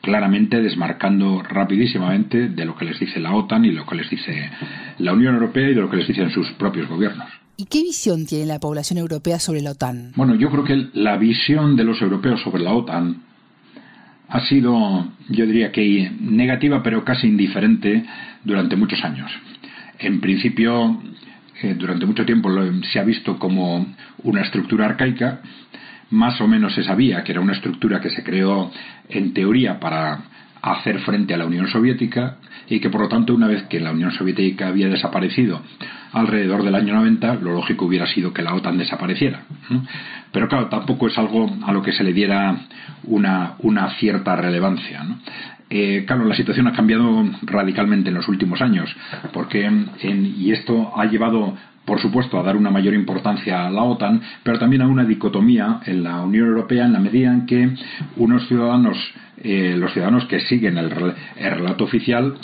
claramente 0.00 0.60
desmarcando 0.60 1.42
rapidísimamente 1.42 2.48
de 2.48 2.64
lo 2.64 2.76
que 2.76 2.84
les 2.84 2.98
dice 2.98 3.20
la 3.20 3.34
OTAN 3.34 3.64
y 3.64 3.72
lo 3.72 3.86
que 3.86 3.94
les 3.94 4.10
dice 4.10 4.50
la 4.98 5.12
Unión 5.12 5.34
Europea 5.34 5.70
y 5.70 5.74
de 5.74 5.80
lo 5.80 5.88
que 5.88 5.96
les 5.96 6.08
dicen 6.08 6.30
sus 6.30 6.50
propios 6.52 6.88
gobiernos. 6.88 7.28
¿Y 7.56 7.66
qué 7.66 7.82
visión 7.82 8.26
tiene 8.26 8.46
la 8.46 8.58
población 8.58 8.98
europea 8.98 9.38
sobre 9.38 9.60
la 9.60 9.70
OTAN? 9.70 10.12
Bueno, 10.16 10.34
yo 10.34 10.50
creo 10.50 10.64
que 10.64 10.88
la 10.94 11.16
visión 11.16 11.76
de 11.76 11.84
los 11.84 12.00
europeos 12.02 12.40
sobre 12.42 12.62
la 12.62 12.72
OTAN 12.72 13.22
ha 14.28 14.40
sido, 14.46 15.06
yo 15.28 15.46
diría 15.46 15.70
que 15.70 16.10
negativa, 16.20 16.82
pero 16.82 17.04
casi 17.04 17.28
indiferente 17.28 18.04
durante 18.44 18.76
muchos 18.76 19.04
años. 19.04 19.30
En 19.98 20.20
principio, 20.20 21.00
eh, 21.62 21.74
durante 21.78 22.06
mucho 22.06 22.24
tiempo 22.24 22.50
se 22.90 22.98
ha 22.98 23.04
visto 23.04 23.38
como 23.38 23.94
una 24.24 24.40
estructura 24.40 24.86
arcaica, 24.86 25.42
más 26.12 26.40
o 26.40 26.46
menos 26.46 26.74
se 26.74 26.84
sabía 26.84 27.24
que 27.24 27.32
era 27.32 27.40
una 27.40 27.54
estructura 27.54 28.00
que 28.00 28.10
se 28.10 28.22
creó 28.22 28.70
en 29.08 29.32
teoría 29.32 29.80
para 29.80 30.20
hacer 30.60 31.00
frente 31.00 31.34
a 31.34 31.36
la 31.36 31.46
Unión 31.46 31.66
Soviética 31.66 32.36
y 32.68 32.78
que 32.78 32.88
por 32.88 33.00
lo 33.00 33.08
tanto 33.08 33.34
una 33.34 33.48
vez 33.48 33.64
que 33.64 33.80
la 33.80 33.90
Unión 33.90 34.12
Soviética 34.12 34.68
había 34.68 34.88
desaparecido 34.88 35.60
alrededor 36.12 36.62
del 36.62 36.76
año 36.76 36.94
90 36.94 37.34
lo 37.36 37.52
lógico 37.52 37.86
hubiera 37.86 38.06
sido 38.06 38.32
que 38.32 38.42
la 38.42 38.54
OTAN 38.54 38.78
desapareciera 38.78 39.42
pero 40.30 40.48
claro 40.48 40.68
tampoco 40.68 41.08
es 41.08 41.18
algo 41.18 41.50
a 41.64 41.72
lo 41.72 41.82
que 41.82 41.92
se 41.92 42.04
le 42.04 42.12
diera 42.12 42.56
una, 43.04 43.54
una 43.58 43.90
cierta 43.96 44.36
relevancia 44.36 45.04
eh, 45.74 46.04
claro, 46.06 46.26
la 46.26 46.34
situación 46.34 46.66
ha 46.66 46.74
cambiado 46.74 47.24
radicalmente 47.44 48.10
en 48.10 48.16
los 48.16 48.28
últimos 48.28 48.60
años, 48.60 48.94
porque 49.32 49.70
y 50.02 50.52
esto 50.52 50.92
ha 50.94 51.06
llevado 51.06 51.56
por 51.84 51.98
supuesto, 52.00 52.38
a 52.38 52.42
dar 52.42 52.56
una 52.56 52.70
mayor 52.70 52.94
importancia 52.94 53.66
a 53.66 53.70
la 53.70 53.82
OTAN, 53.82 54.20
pero 54.42 54.58
también 54.58 54.82
a 54.82 54.86
una 54.86 55.04
dicotomía 55.04 55.80
en 55.86 56.04
la 56.04 56.20
Unión 56.20 56.46
Europea 56.46 56.84
en 56.84 56.92
la 56.92 57.00
medida 57.00 57.32
en 57.32 57.46
que 57.46 57.74
unos 58.16 58.46
ciudadanos, 58.46 58.96
eh, 59.38 59.74
los 59.76 59.92
ciudadanos 59.92 60.26
que 60.26 60.40
siguen 60.40 60.78
el, 60.78 60.90
relato 60.90 61.84
oficial, 61.84 62.34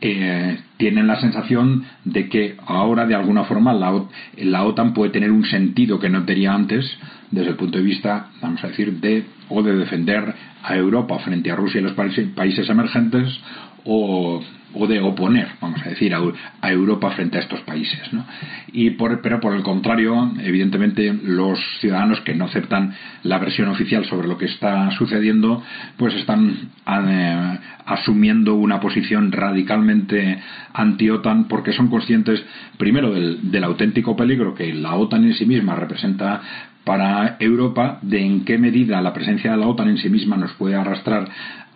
eh, 0.00 0.58
tienen 0.76 1.06
la 1.06 1.20
sensación 1.20 1.84
de 2.04 2.28
que 2.28 2.56
ahora 2.66 3.06
de 3.06 3.14
alguna 3.14 3.44
forma 3.44 3.72
la, 3.72 4.06
la, 4.38 4.64
OTAN 4.64 4.92
puede 4.92 5.12
tener 5.12 5.30
un 5.30 5.44
sentido 5.44 6.00
que 6.00 6.10
no 6.10 6.24
tenía 6.24 6.52
antes 6.52 6.98
desde 7.30 7.50
el 7.50 7.56
punto 7.56 7.78
de 7.78 7.84
vista, 7.84 8.28
vamos 8.40 8.62
a 8.64 8.68
decir, 8.68 9.00
de 9.00 9.24
o 9.48 9.62
de 9.62 9.76
defender 9.76 10.34
a 10.62 10.76
Europa 10.76 11.18
frente 11.20 11.50
a 11.50 11.56
Rusia 11.56 11.80
y 11.80 11.84
los 11.84 11.92
países 11.92 12.68
emergentes 12.68 13.40
o 13.84 14.42
o 14.78 14.86
de 14.86 15.00
oponer, 15.00 15.48
vamos 15.60 15.80
a 15.84 15.88
decir, 15.88 16.14
a, 16.14 16.70
Europa 16.70 17.10
frente 17.10 17.38
a 17.38 17.40
estos 17.40 17.60
países. 17.60 18.12
¿no? 18.12 18.24
Y 18.72 18.90
por, 18.90 19.20
pero 19.22 19.40
por 19.40 19.54
el 19.54 19.62
contrario, 19.62 20.32
evidentemente, 20.40 21.12
los 21.12 21.58
ciudadanos 21.80 22.20
que 22.20 22.34
no 22.34 22.44
aceptan 22.44 22.94
la 23.22 23.38
versión 23.38 23.68
oficial 23.68 24.04
sobre 24.04 24.28
lo 24.28 24.36
que 24.36 24.46
está 24.46 24.90
sucediendo, 24.92 25.62
pues 25.96 26.14
están 26.14 26.70
eh, 26.86 27.58
asumiendo 27.86 28.54
una 28.54 28.80
posición 28.80 29.32
radicalmente 29.32 30.38
anti-OTAN 30.74 31.48
porque 31.48 31.72
son 31.72 31.88
conscientes, 31.88 32.44
primero, 32.76 33.12
del, 33.12 33.50
del 33.50 33.64
auténtico 33.64 34.14
peligro 34.16 34.54
que 34.54 34.74
la 34.74 34.94
OTAN 34.94 35.24
en 35.24 35.34
sí 35.34 35.46
misma 35.46 35.74
representa 35.74 36.42
para 36.86 37.36
Europa, 37.40 37.98
de 38.00 38.24
en 38.24 38.44
qué 38.44 38.58
medida 38.58 39.02
la 39.02 39.12
presencia 39.12 39.50
de 39.50 39.56
la 39.56 39.66
OTAN 39.66 39.88
en 39.88 39.98
sí 39.98 40.08
misma 40.08 40.36
nos 40.36 40.52
puede 40.52 40.76
arrastrar 40.76 41.28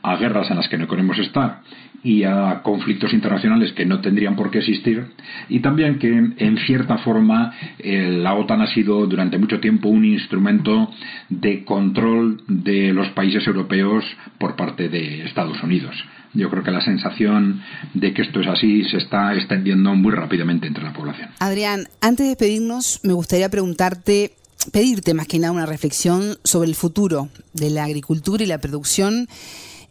a 0.02 0.16
guerras 0.16 0.48
en 0.52 0.56
las 0.56 0.68
que 0.68 0.78
no 0.78 0.86
queremos 0.86 1.18
estar 1.18 1.62
y 2.04 2.22
a 2.22 2.60
conflictos 2.62 3.12
internacionales 3.12 3.72
que 3.72 3.84
no 3.84 4.00
tendrían 4.00 4.36
por 4.36 4.52
qué 4.52 4.58
existir 4.58 5.04
y 5.48 5.58
también 5.58 5.98
que 5.98 6.08
en 6.08 6.58
cierta 6.64 6.98
forma 6.98 7.52
eh, 7.80 8.18
la 8.22 8.34
OTAN 8.34 8.62
ha 8.62 8.72
sido 8.72 9.04
durante 9.08 9.36
mucho 9.36 9.58
tiempo 9.58 9.88
un 9.88 10.04
instrumento 10.04 10.92
de 11.28 11.64
control 11.64 12.42
de 12.46 12.92
los 12.92 13.08
países 13.08 13.44
europeos 13.48 14.04
por 14.38 14.54
parte 14.54 14.88
de 14.88 15.24
Estados 15.24 15.60
Unidos. 15.60 15.96
Yo 16.34 16.48
creo 16.48 16.62
que 16.62 16.70
la 16.70 16.82
sensación 16.82 17.60
de 17.94 18.14
que 18.14 18.22
esto 18.22 18.40
es 18.40 18.46
así 18.46 18.84
se 18.84 18.98
está 18.98 19.34
extendiendo 19.34 19.92
muy 19.96 20.12
rápidamente 20.12 20.68
entre 20.68 20.84
la 20.84 20.92
población. 20.92 21.30
Adrián, 21.40 21.88
antes 22.00 22.26
de 22.26 22.28
despedirnos, 22.28 23.00
me 23.02 23.12
gustaría 23.12 23.48
preguntarte, 23.48 24.36
pedirte 24.72 25.14
más 25.14 25.26
que 25.26 25.38
nada 25.38 25.52
una 25.52 25.66
reflexión 25.66 26.36
sobre 26.44 26.68
el 26.68 26.74
futuro 26.74 27.28
de 27.54 27.70
la 27.70 27.84
agricultura 27.84 28.42
y 28.42 28.46
la 28.46 28.58
producción 28.58 29.28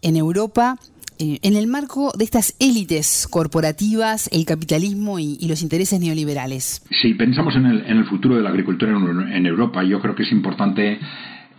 en 0.02 0.16
Europa 0.16 0.78
eh, 1.22 1.40
en 1.42 1.58
el 1.58 1.68
marco 1.68 2.14
de 2.18 2.24
estas 2.24 2.56
élites 2.60 3.28
corporativas, 3.30 4.30
el 4.32 4.46
capitalismo 4.46 5.20
y, 5.20 5.38
los 5.50 5.62
intereses 5.62 6.00
neoliberales? 6.00 6.82
Si 7.02 7.14
pensamos 7.14 7.56
en 7.58 7.66
el, 7.66 8.06
futuro 8.06 8.38
de 8.38 8.42
la 8.42 8.50
agricultura 8.50 8.94
en, 8.94 9.46
Europa, 9.46 9.84
yo 9.84 10.00
creo 10.00 10.16
que 10.16 10.24
es 10.24 10.32
importante 10.32 10.98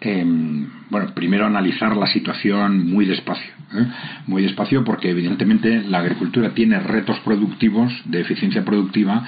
em, 0.01 0.67
bueno, 0.91 1.15
primero 1.15 1.47
analizar 1.47 1.97
la 1.97 2.07
situación 2.09 2.91
muy 2.91 3.07
despacio. 3.07 3.51
¿eh? 3.75 3.87
Muy 4.27 4.43
despacio 4.43 4.85
porque 4.85 5.11
evidentemente 5.11 5.83
la 5.85 5.99
agricultura 5.99 6.51
tiene 6.51 6.81
retos 6.81 7.19
productivos, 7.21 7.93
de 8.05 8.21
eficiencia 8.21 8.65
productiva, 8.65 9.25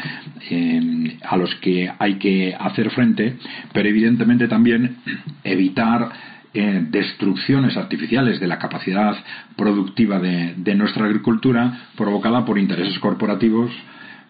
em, 0.50 1.18
a 1.22 1.36
los 1.36 1.54
que 1.56 1.90
hay 1.98 2.14
que 2.16 2.54
hacer 2.58 2.90
frente, 2.90 3.36
pero 3.72 3.88
evidentemente 3.88 4.48
también 4.48 4.96
evitar 5.44 6.10
eh, 6.54 6.84
destrucciones 6.90 7.78
artificiales 7.78 8.38
de 8.38 8.46
la 8.46 8.58
capacidad 8.58 9.16
productiva 9.56 10.18
de, 10.18 10.74
nuestra 10.74 11.06
agricultura 11.06 11.88
provocada 11.96 12.44
por 12.44 12.58
intereses 12.58 12.98
corporativos 12.98 13.70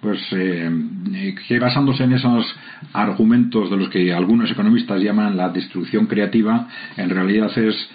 pues 0.02 0.20
eh, 0.32 0.68
eh, 1.14 1.34
que 1.46 1.58
basándose 1.60 2.02
en 2.02 2.12
esos 2.12 2.44
argumentos 2.92 3.70
de 3.70 3.76
los 3.76 3.88
que 3.88 4.12
algunos 4.12 4.50
economistas 4.50 5.00
llaman 5.00 5.36
la 5.36 5.48
destrucción 5.48 6.06
creativa 6.06 6.68
en 6.96 7.08
realidad 7.08 7.56
es 7.56 7.88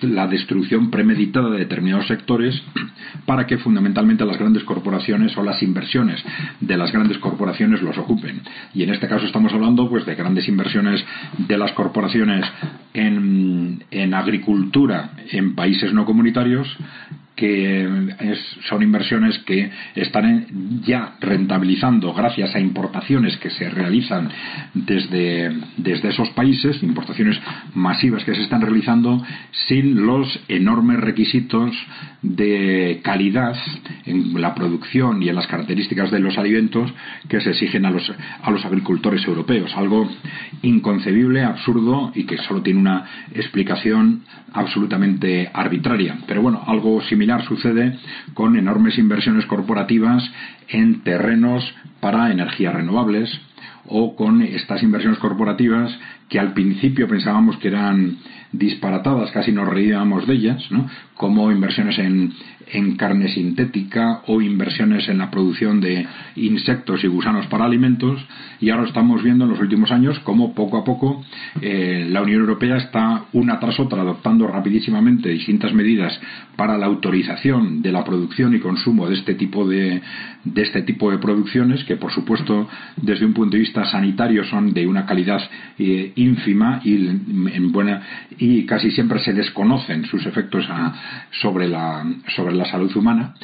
la 0.00 0.26
destrucción 0.26 0.90
premeditada 0.90 1.50
de 1.50 1.58
determinados 1.58 2.06
sectores 2.06 2.62
para 3.26 3.46
que 3.46 3.58
fundamentalmente 3.58 4.24
las 4.24 4.38
grandes 4.38 4.64
corporaciones 4.64 5.36
o 5.36 5.42
las 5.42 5.62
inversiones 5.62 6.24
de 6.60 6.76
las 6.76 6.90
grandes 6.92 7.18
corporaciones 7.18 7.82
los 7.82 7.98
ocupen. 7.98 8.40
Y 8.74 8.82
en 8.84 8.94
este 8.94 9.06
caso 9.06 9.26
estamos 9.26 9.52
hablando 9.52 9.88
pues 9.90 10.06
de 10.06 10.14
grandes 10.14 10.48
inversiones 10.48 11.04
de 11.36 11.58
las 11.58 11.72
corporaciones 11.72 12.46
en, 12.94 13.84
en 13.90 14.14
agricultura 14.14 15.10
en 15.30 15.54
países 15.54 15.92
no 15.92 16.06
comunitarios 16.06 16.66
que 17.36 17.86
son 18.66 18.82
inversiones 18.82 19.38
que 19.40 19.70
están 19.94 20.80
ya 20.84 21.16
rentabilizando 21.20 22.14
gracias 22.14 22.54
a 22.54 22.60
importaciones 22.60 23.36
que 23.36 23.50
se 23.50 23.68
realizan 23.68 24.30
desde, 24.72 25.54
desde 25.76 26.08
esos 26.08 26.30
países, 26.30 26.82
importaciones 26.82 27.38
masivas 27.74 28.24
que 28.24 28.34
se 28.34 28.42
están 28.42 28.62
realizando 28.62 29.22
sin 29.68 30.06
los 30.06 30.40
enormes 30.48 30.98
requisitos 30.98 31.76
de 32.22 33.00
calidad 33.04 33.54
en 34.06 34.40
la 34.40 34.54
producción 34.54 35.22
y 35.22 35.28
en 35.28 35.36
las 35.36 35.46
características 35.46 36.10
de 36.10 36.20
los 36.20 36.38
alimentos 36.38 36.90
que 37.28 37.40
se 37.42 37.50
exigen 37.50 37.84
a 37.84 37.90
los, 37.90 38.10
a 38.42 38.50
los 38.50 38.64
agricultores 38.64 39.24
europeos. 39.26 39.76
Algo 39.76 40.10
inconcebible, 40.62 41.42
absurdo 41.44 42.12
y 42.14 42.24
que 42.24 42.38
solo 42.38 42.62
tiene 42.62 42.80
una 42.80 43.04
explicación 43.34 44.22
absolutamente 44.54 45.50
arbitraria. 45.52 46.16
Pero 46.26 46.40
bueno, 46.40 46.64
algo 46.66 47.02
similar 47.02 47.25
sucede 47.46 47.98
con 48.34 48.56
enormes 48.56 48.98
inversiones 48.98 49.46
corporativas 49.46 50.22
en 50.68 51.02
terrenos 51.02 51.74
para 52.00 52.30
energías 52.30 52.74
renovables 52.74 53.30
o 53.88 54.16
con 54.16 54.42
estas 54.42 54.82
inversiones 54.82 55.18
corporativas 55.18 55.96
que 56.28 56.38
al 56.38 56.52
principio 56.52 57.08
pensábamos 57.08 57.56
que 57.58 57.68
eran 57.68 58.18
disparatadas, 58.52 59.30
casi 59.30 59.52
nos 59.52 59.68
reíamos 59.68 60.26
de 60.26 60.34
ellas, 60.34 60.70
¿no? 60.70 60.88
como 61.14 61.50
inversiones 61.52 61.98
en, 61.98 62.32
en 62.72 62.96
carne 62.96 63.28
sintética 63.28 64.22
o 64.26 64.40
inversiones 64.40 65.08
en 65.08 65.18
la 65.18 65.30
producción 65.30 65.80
de 65.80 66.06
insectos 66.36 67.04
y 67.04 67.06
gusanos 67.06 67.46
para 67.46 67.64
alimentos. 67.64 68.24
Y 68.60 68.70
ahora 68.70 68.86
estamos 68.86 69.22
viendo 69.22 69.44
en 69.44 69.50
los 69.50 69.60
últimos 69.60 69.90
años 69.90 70.18
cómo 70.20 70.54
poco 70.54 70.78
a 70.78 70.84
poco 70.84 71.24
eh, 71.60 72.06
la 72.10 72.22
Unión 72.22 72.40
Europea 72.40 72.76
está 72.76 73.24
una 73.32 73.60
tras 73.60 73.78
otra 73.78 74.02
adoptando 74.02 74.46
rapidísimamente 74.46 75.28
distintas 75.28 75.72
medidas 75.72 76.18
para 76.56 76.78
la 76.78 76.86
autorización 76.86 77.82
de 77.82 77.92
la 77.92 78.04
producción 78.04 78.54
y 78.54 78.60
consumo 78.60 79.08
de 79.08 79.14
este 79.14 79.34
tipo 79.34 79.66
de, 79.66 80.00
de 80.44 80.62
este 80.62 80.82
tipo 80.82 81.10
de 81.10 81.18
producciones 81.18 81.84
que 81.84 81.96
por 81.96 82.12
supuesto 82.12 82.68
desde 82.96 83.26
un 83.26 83.34
punto 83.34 83.56
de 83.56 83.60
vista 83.60 83.84
sanitario 83.84 84.44
son 84.44 84.72
de 84.72 84.86
una 84.86 85.06
calidad 85.06 85.40
eh, 85.78 86.12
ínfima 86.16 86.80
y 86.84 87.06
en 87.06 87.72
buena 87.72 88.02
y 88.38 88.64
casi 88.64 88.90
siempre 88.90 89.20
se 89.20 89.32
desconocen 89.32 90.04
sus 90.06 90.24
efectos 90.26 90.66
sobre 91.40 91.68
la 91.68 92.04
sobre 92.34 92.55
la 92.56 92.70
salud 92.70 92.94
humana 92.96 93.34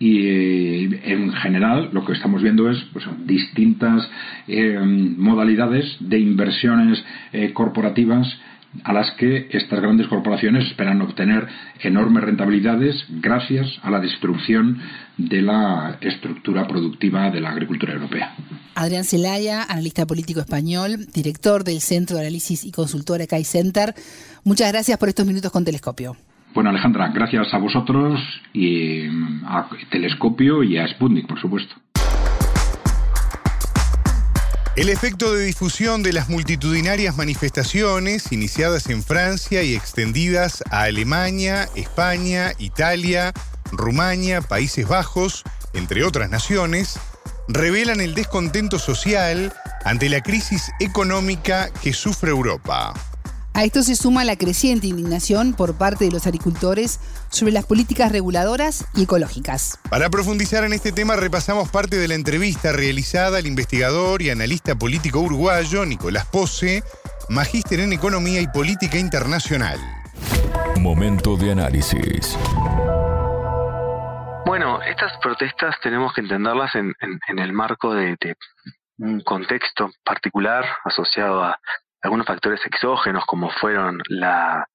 y 0.00 0.26
eh, 0.26 1.00
en 1.04 1.32
general 1.34 1.90
lo 1.92 2.04
que 2.04 2.14
estamos 2.14 2.42
viendo 2.42 2.68
es 2.70 2.78
pues, 2.92 3.04
distintas 3.26 4.08
eh, 4.48 4.78
modalidades 4.80 5.84
de 6.00 6.18
inversiones 6.18 7.04
eh, 7.32 7.52
corporativas 7.52 8.26
a 8.84 8.92
las 8.92 9.10
que 9.12 9.48
estas 9.50 9.80
grandes 9.80 10.06
corporaciones 10.06 10.64
esperan 10.68 11.02
obtener 11.02 11.46
enormes 11.80 12.22
rentabilidades 12.22 13.04
gracias 13.20 13.66
a 13.82 13.90
la 13.90 13.98
destrucción 13.98 14.78
de 15.16 15.42
la 15.42 15.98
estructura 16.00 16.66
productiva 16.68 17.30
de 17.30 17.40
la 17.40 17.50
agricultura 17.50 17.94
europea. 17.94 18.34
Adrián 18.76 19.04
Celaya, 19.04 19.64
analista 19.64 20.06
político 20.06 20.40
español, 20.40 21.06
director 21.12 21.64
del 21.64 21.80
Centro 21.80 22.16
de 22.16 22.22
Análisis 22.22 22.64
y 22.64 22.70
Consultora 22.70 23.26
CAI 23.26 23.44
Center, 23.44 23.92
muchas 24.44 24.70
gracias 24.70 24.98
por 24.98 25.08
estos 25.08 25.26
minutos 25.26 25.50
con 25.50 25.64
Telescopio. 25.64 26.16
Bueno, 26.52 26.70
Alejandra, 26.70 27.08
gracias 27.14 27.54
a 27.54 27.58
vosotros 27.58 28.20
y 28.52 29.02
mm, 29.08 29.44
a 29.46 29.68
Telescopio 29.90 30.62
y 30.64 30.78
a 30.78 30.88
Sputnik, 30.88 31.26
por 31.26 31.40
supuesto. 31.40 31.74
El 34.76 34.88
efecto 34.88 35.32
de 35.34 35.44
difusión 35.44 36.02
de 36.02 36.12
las 36.12 36.28
multitudinarias 36.28 37.16
manifestaciones 37.16 38.32
iniciadas 38.32 38.88
en 38.88 39.02
Francia 39.02 39.62
y 39.62 39.74
extendidas 39.74 40.64
a 40.70 40.82
Alemania, 40.84 41.68
España, 41.76 42.52
Italia, 42.58 43.32
Rumania, 43.72 44.40
Países 44.40 44.88
Bajos, 44.88 45.44
entre 45.74 46.02
otras 46.04 46.30
naciones, 46.30 46.98
revelan 47.46 48.00
el 48.00 48.14
descontento 48.14 48.78
social 48.78 49.52
ante 49.84 50.08
la 50.08 50.20
crisis 50.20 50.70
económica 50.80 51.70
que 51.82 51.92
sufre 51.92 52.30
Europa. 52.30 52.94
A 53.52 53.64
esto 53.64 53.82
se 53.82 53.96
suma 53.96 54.24
la 54.24 54.36
creciente 54.36 54.86
indignación 54.86 55.54
por 55.54 55.76
parte 55.76 56.04
de 56.04 56.12
los 56.12 56.26
agricultores 56.26 57.00
sobre 57.30 57.52
las 57.52 57.66
políticas 57.66 58.12
reguladoras 58.12 58.86
y 58.94 59.02
ecológicas. 59.02 59.78
Para 59.90 60.08
profundizar 60.08 60.64
en 60.64 60.72
este 60.72 60.92
tema 60.92 61.16
repasamos 61.16 61.68
parte 61.68 61.96
de 61.96 62.08
la 62.08 62.14
entrevista 62.14 62.72
realizada 62.72 63.38
al 63.38 63.46
investigador 63.46 64.22
y 64.22 64.30
analista 64.30 64.76
político 64.76 65.20
uruguayo 65.20 65.84
Nicolás 65.84 66.26
Pose, 66.26 66.84
magíster 67.28 67.80
en 67.80 67.92
Economía 67.92 68.40
y 68.40 68.46
Política 68.46 68.98
Internacional. 68.98 69.78
Momento 70.78 71.36
de 71.36 71.52
análisis. 71.52 72.38
Bueno, 74.46 74.80
estas 74.82 75.12
protestas 75.20 75.74
tenemos 75.82 76.12
que 76.14 76.22
entenderlas 76.22 76.74
en, 76.74 76.94
el 77.36 77.52
marco 77.52 77.94
de 77.94 78.16
un 78.98 79.20
contexto 79.20 79.90
particular 80.04 80.64
asociado 80.84 81.44
a 81.44 81.58
algunos 82.02 82.26
factores 82.26 82.64
exógenos 82.66 83.24
como 83.26 83.50
fueron 83.50 84.00
la, 84.08 84.66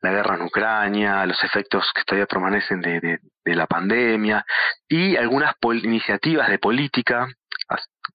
la 0.00 0.10
guerra 0.10 0.36
en 0.36 0.42
Ucrania, 0.42 1.24
los 1.26 1.42
efectos 1.44 1.90
que 1.94 2.02
todavía 2.04 2.26
permanecen 2.26 2.80
de, 2.80 3.20
de, 3.44 3.54
la 3.54 3.66
pandemia 3.66 4.44
y 4.88 5.16
algunas 5.16 5.54
iniciativas 5.82 6.48
de 6.48 6.58
política 6.58 7.28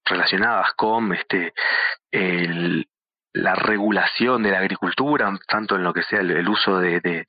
relacionadas 0.06 0.74
con 0.76 1.14
este 1.14 1.54
el, 2.12 2.88
la 3.34 3.56
regulación 3.56 4.44
de 4.44 4.52
la 4.52 4.60
agricultura, 4.60 5.32
tanto 5.48 5.76
en 5.76 5.84
lo 5.84 5.94
que 5.94 6.04
sea 6.04 6.22
el, 6.22 6.50
uso 6.50 6.80
de, 6.80 7.26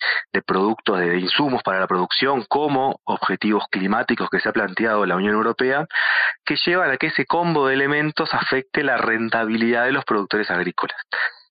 productos, 0.46 1.00
de, 1.00 1.18
insumos 1.18 1.62
para 1.62 1.80
la 1.80 1.86
producción, 1.86 2.44
como 2.48 3.00
objetivos 3.04 3.64
climáticos 3.70 4.28
que 4.30 4.40
se 4.40 4.48
ha 4.48 4.52
planteado 4.52 5.04
la 5.06 5.16
Unión 5.16 5.34
Europea, 5.34 5.86
que 6.44 6.56
llevan 6.64 6.90
a 6.90 6.96
que 6.96 7.08
ese 7.08 7.26
combo 7.26 7.66
de 7.66 7.74
elementos 7.74 8.32
afecte 8.32 8.82
la 8.82 8.96
rentabilidad 8.96 9.84
de 9.84 9.92
los 9.92 10.04
productores 10.04 10.50
agrícolas. 10.50 10.96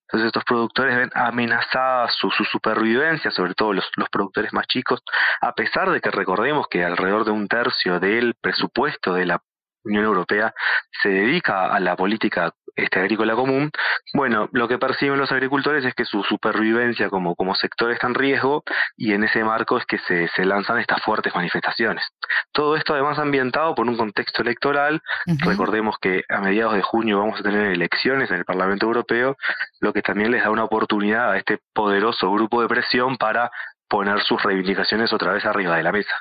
Entonces 0.08 0.28
estos 0.28 0.46
productores 0.46 0.96
ven 0.96 1.10
amenazada 1.14 2.08
su, 2.10 2.32
su 2.32 2.46
supervivencia, 2.46 3.30
sobre 3.30 3.54
todo 3.54 3.74
los, 3.74 3.86
los, 3.98 4.08
productores 4.10 4.54
más 4.54 4.66
chicos, 4.68 5.02
a 5.42 5.52
pesar 5.52 5.92
de 5.92 6.00
que 6.00 6.10
recordemos 6.12 6.68
que 6.70 6.86
alrededor 6.86 7.26
de 7.26 7.32
un 7.32 7.48
tercio 7.50 8.00
del 8.00 8.34
presupuesto 8.42 9.14
de 9.14 9.26
la 9.26 9.42
Unión 9.88 10.06
Europea 10.06 10.54
se 11.02 11.10
dedica 11.10 11.65
a 11.65 11.80
la 11.80 11.95
política 11.95 12.54
este, 12.78 13.00
agrícola 13.00 13.34
común, 13.34 13.71
bueno, 14.13 14.50
lo 14.52 14.67
que 14.67 14.78
perciben 14.78 15.17
los 15.17 15.32
agricultores 15.32 15.84
es 15.84 15.95
que 15.95 16.06
su 16.06 16.21
supervivencia 16.21 17.10
como, 17.10 17.36
como 17.36 17.56
sector 17.56 17.91
está 17.91 18.06
en 18.06 18.13
riesgo 18.13 18.63
y 18.95 19.13
en 19.13 19.23
ese 19.23 19.43
marco 19.43 19.80
es 19.80 19.86
que 19.88 19.97
se, 19.97 20.28
se 20.36 20.45
lanzan 20.45 20.78
estas 20.78 21.02
fuertes 21.02 21.34
manifestaciones. 21.34 22.06
Todo 22.52 22.76
esto 22.76 22.93
además 22.93 23.17
ambientado 23.17 23.73
por 23.73 23.88
un 23.88 23.97
contexto 23.97 24.43
electoral. 24.43 25.02
Recordemos 25.39 25.97
que 26.00 26.23
a 26.30 26.39
mediados 26.39 26.76
de 26.76 26.84
junio 26.84 27.17
vamos 27.17 27.39
a 27.39 27.43
tener 27.43 27.71
elecciones 27.71 28.30
en 28.30 28.38
el 28.38 28.45
Parlamento 28.45 28.86
Europeo, 28.86 29.38
lo 29.80 29.91
que 29.91 30.04
también 30.04 30.30
les 30.30 30.43
da 30.43 30.52
una 30.52 30.65
oportunidad 30.65 31.32
a 31.32 31.38
este 31.38 31.60
poderoso 31.73 32.32
grupo 32.32 32.62
de 32.62 32.67
presión 32.67 33.17
para 33.17 33.50
poner 33.89 34.21
sus 34.21 34.41
reivindicaciones 34.43 35.12
otra 35.12 35.34
vez 35.34 35.45
arriba 35.45 35.78
de 35.78 35.84
la 35.84 35.91
mesa. 35.91 36.13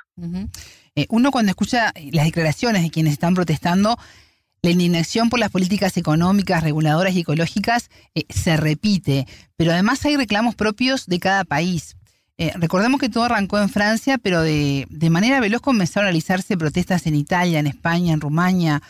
Eh, 0.97 1.07
uno 1.11 1.31
cuando 1.31 1.51
escucha 1.51 1.93
las 2.11 2.25
declaraciones 2.25 2.83
de 2.83 2.91
quienes 2.91 3.13
están 3.13 3.35
protestando, 3.35 3.99
la 4.63 4.71
indignación 4.71 5.29
por 5.29 5.39
las 5.39 5.51
políticas 5.51 5.97
económicas, 5.97 6.63
reguladoras 6.63 7.15
y 7.15 7.21
ecológicas 7.21 7.91
eh, 8.15 8.25
se 8.31 8.57
repite, 8.57 9.27
pero 9.57 9.73
además 9.73 10.05
hay 10.05 10.17
reclamos 10.17 10.55
propios 10.55 11.07
de 11.07 11.21
cada 11.21 11.45
país. 11.45 11.97
Eh, 12.39 12.53
recordemos 12.57 12.99
que 12.99 13.09
todo 13.09 13.25
arrancó 13.25 13.59
en 13.59 13.69
Francia, 13.69 14.19
pero 14.19 14.43
de, 14.43 14.87
de, 14.91 15.11
manera 15.11 15.41
veloz 15.41 15.61
comenzaron 15.61 16.07
a 16.07 16.11
realizarse 16.11 16.57
protestas 16.57 17.07
en 17.07 17.15
Italia, 17.15 17.61
en 17.61 17.67
España, 17.67 18.13
en 18.13 18.21
Rumania, 18.21 18.83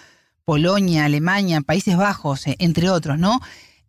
Polonia, 0.45 1.05
Alemania, 1.05 1.61
Países 1.61 1.97
Bajos, 1.97 2.45
entre 2.47 2.89
otros, 2.89 3.19
¿no? 3.19 3.41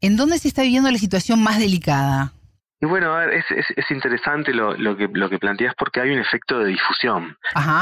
¿En 0.02 0.16
dónde 0.16 0.40
se 0.40 0.48
está 0.48 0.64
viviendo 0.64 0.92
la 0.92 1.00
situación 1.00 1.42
más 1.42 1.60
delicada? 1.60 2.34
Y 2.80 2.86
bueno, 2.86 3.20
es, 3.22 3.46
es, 3.50 3.92
interesante 3.92 4.54
lo, 4.54 4.76
lo, 4.76 4.96
que, 4.96 5.10
lo 5.12 5.30
que 5.30 5.40
planteas 5.40 5.74
porque 5.76 6.00
hay 6.00 6.12
un 6.12 6.20
efecto 6.20 6.60
de 6.60 6.68
difusión. 6.68 7.36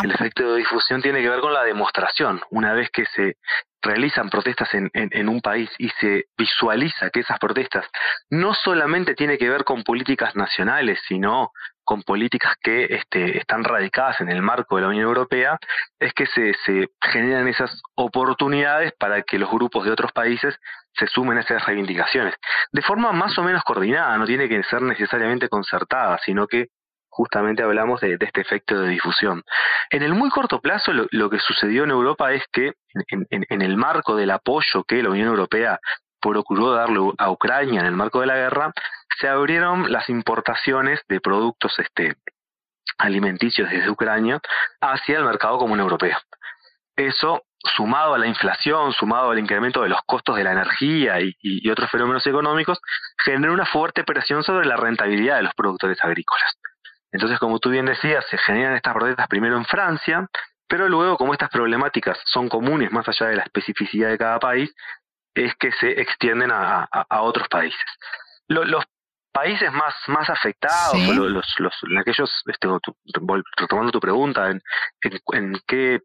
El 0.04 0.12
efecto 0.12 0.54
de 0.54 0.60
difusión 0.60 1.02
tiene 1.02 1.22
que 1.22 1.30
ver 1.30 1.42
con 1.42 1.54
la 1.54 1.64
demostración. 1.64 2.42
Una 2.50 2.74
vez 2.74 2.90
que 2.92 3.06
se 3.08 3.36
realizan 3.82 4.30
protestas 4.30 4.74
en, 4.74 4.90
en, 4.94 5.30
un 5.30 5.42
país 5.42 5.70
y 5.78 5.90
se 6.00 6.26
visualiza 6.38 7.10
que 7.10 7.20
esas 7.20 7.38
protestas 7.40 7.86
no 8.30 8.54
solamente 8.54 9.16
tiene 9.16 9.38
que 9.38 9.50
ver 9.50 9.66
con 9.66 9.84
políticas 9.84 10.36
nacionales, 10.36 11.00
sino 11.08 11.52
con 11.86 12.04
políticas 12.04 12.56
que 12.62 12.86
este, 12.86 13.38
están 13.38 13.64
radicadas 13.64 14.20
en 14.20 14.30
el 14.30 14.42
marco 14.42 14.76
de 14.76 14.82
la 14.82 14.88
Unión 14.90 15.06
Europea, 15.06 15.58
es 16.00 16.14
que 16.14 16.26
se, 16.26 16.54
generan 17.00 17.48
esas 17.48 17.82
oportunidades 17.96 18.92
para 19.00 19.22
que 19.22 19.40
los 19.40 19.50
grupos 19.50 19.86
de 19.86 19.92
otros 19.92 20.12
países 20.12 20.56
se 20.94 21.08
sumen 21.08 21.38
a 21.38 21.42
esas 21.42 21.66
reivindicaciones. 21.66 22.36
De 22.72 22.82
forma 22.82 23.12
más 23.12 23.38
o 23.38 23.44
menos 23.44 23.64
coordinada, 23.64 24.18
no 24.18 24.26
tiene 24.26 24.50
que 24.50 24.62
ser 24.64 24.82
necesariamente 24.82 25.48
concertada, 25.48 26.20
sino 26.26 26.48
que 26.48 26.68
justamente 27.08 27.64
hablamos 27.64 28.02
de, 28.02 28.18
este 28.20 28.42
efecto 28.42 28.82
de 28.82 28.90
difusión. 28.90 29.44
En 29.90 30.04
el 30.04 30.14
muy 30.14 30.30
corto 30.30 30.60
plazo, 30.60 30.92
lo, 30.92 31.30
que 31.30 31.40
sucedió 31.40 31.86
en 31.86 31.92
Europa 31.92 32.34
es 32.34 32.44
que 32.52 32.74
en, 33.08 33.62
el 33.62 33.78
marco 33.78 34.16
del 34.16 34.32
apoyo 34.32 34.84
que 34.86 35.02
la 35.02 35.10
Unión 35.12 35.30
Europea 35.30 35.80
procuró 36.30 36.72
darle 36.72 37.00
a 37.18 37.30
Ucrania 37.30 37.82
en 37.82 37.86
el 37.86 37.96
marco 37.96 38.22
de 38.22 38.28
la 38.28 38.36
guerra, 38.36 38.74
se 39.20 39.28
abrieron 39.28 39.92
las 39.92 40.10
importaciones 40.10 41.02
de 41.08 41.20
productos 41.20 41.78
este, 41.80 42.16
alimenticios 42.98 43.70
desde 43.70 43.90
Ucrania 43.90 44.40
hacia 44.82 45.18
el 45.18 45.26
mercado 45.26 45.58
común 45.58 45.80
europeo. 45.80 46.18
Eso, 46.96 47.44
sumado 47.76 48.14
a 48.14 48.18
la 48.18 48.28
inflación, 48.28 48.94
sumado 48.94 49.32
al 49.32 49.40
incremento 49.40 49.82
de 49.82 49.90
los 49.90 50.00
costos 50.06 50.36
de 50.38 50.44
la 50.44 50.54
energía 50.54 51.18
y, 51.20 51.70
otros 51.70 51.90
fenómenos 51.92 52.26
económicos, 52.26 52.80
generó 53.24 53.54
una 53.54 53.66
fuerte 53.66 54.04
presión 54.04 54.44
sobre 54.44 54.66
la 54.66 54.78
rentabilidad 54.78 55.38
de 55.38 55.44
los 55.44 55.54
productores 55.56 56.04
agrícolas. 56.04 56.58
Entonces, 57.12 57.40
como 57.40 57.60
tú 57.60 57.70
bien 57.70 57.86
decías, 57.86 58.26
se 58.30 58.38
generan 58.38 58.76
estas 58.76 58.94
protestas 58.94 59.28
primero 59.28 59.58
en 59.58 59.66
Francia, 59.66 60.28
pero 60.68 60.90
luego, 60.90 61.18
como 61.18 61.34
estas 61.34 61.50
problemáticas 61.50 62.18
son 62.26 62.50
comunes 62.50 62.92
más 62.92 63.08
allá 63.08 63.28
de 63.28 63.36
la 63.38 63.44
especificidad 63.44 64.10
de 64.10 64.18
cada 64.18 64.40
país, 64.40 64.74
es 65.36 65.54
que 65.56 65.72
se 65.74 66.02
extienden 66.02 66.50
a, 66.52 66.88
otros 67.10 67.48
países. 67.50 67.80
los 68.48 68.84
países 69.32 69.72
más, 69.74 69.94
más 70.08 70.30
afectados, 70.30 70.98
los, 71.10 71.30
los, 71.30 71.46
los, 71.60 71.74
aquellos, 72.00 72.32
este, 72.48 72.68
retomando 73.58 73.92
tu 73.92 74.00
pregunta, 74.00 74.50
en, 74.50 74.62
en, 75.34 75.62
qué 75.68 76.00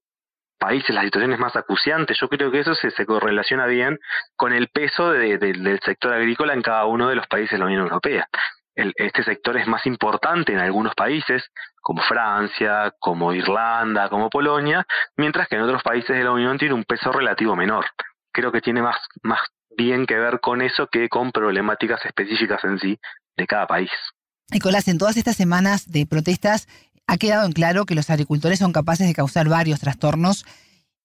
países 0.59 0.95
la 0.95 1.03
situación 1.03 1.33
es 1.33 1.39
más 1.39 1.55
acuciante, 1.55 2.15
yo 2.15 2.29
creo 2.29 2.51
que 2.51 2.59
eso 2.59 2.75
se, 2.75 2.91
se 2.91 3.07
correlaciona 3.07 3.67
bien 3.67 3.99
con 4.37 4.53
el 4.53 4.69
peso 4.69 5.13
de, 5.13 5.39
del 5.39 5.81
sector 5.81 6.13
agrícola 6.13 6.53
en 6.53 6.63
cada 6.63 6.87
uno 6.87 7.09
de 7.09 7.15
los 7.15 7.27
países 7.29 7.53
de 7.53 7.59
la 7.59 7.67
Unión 7.67 7.83
Europea. 7.83 8.27
este 8.75 9.23
sector 9.23 9.57
es 9.57 9.67
más 9.69 9.87
importante 9.87 10.53
en 10.53 10.59
algunos 10.59 10.95
países, 10.97 11.51
como 11.81 12.03
Francia, 12.03 12.93
como 12.99 13.33
Irlanda, 13.33 14.09
como 14.09 14.29
Polonia, 14.29 14.85
mientras 15.17 15.47
que 15.47 15.55
en 15.55 15.63
otros 15.63 15.85
países 15.85 16.17
de 16.17 16.25
la 16.25 16.33
Unión 16.33 16.59
tiene 16.59 16.75
un 16.75 16.85
peso 16.85 17.13
relativo 17.13 17.55
menor. 17.55 17.87
Creo 18.33 18.53
que 18.53 18.61
tiene 18.61 18.83
más, 18.83 18.97
más 19.23 19.41
bien 19.77 20.07
que 20.07 20.17
ver 20.17 20.41
con 20.41 20.63
eso 20.63 20.89
que 20.89 21.09
con 21.09 21.33
problemáticas 21.33 22.05
específicas 22.05 22.63
en 22.65 22.79
sí 22.79 22.99
de 23.37 23.47
cada 23.47 23.67
país. 23.67 23.91
Nicolás, 24.51 24.89
en 24.89 24.99
todas 24.99 25.17
estas 25.17 25.37
semanas 25.37 25.91
de 25.91 26.07
protestas 26.07 26.69
ha 27.07 27.17
quedado 27.17 27.47
en 27.47 27.53
claro 27.53 27.87
que 27.87 27.95
los 27.95 28.11
agricultores 28.11 28.59
son 28.59 28.73
capaces 28.73 29.07
de 29.07 29.15
causar 29.15 29.49
varios 29.49 29.81
trastornos 29.81 30.45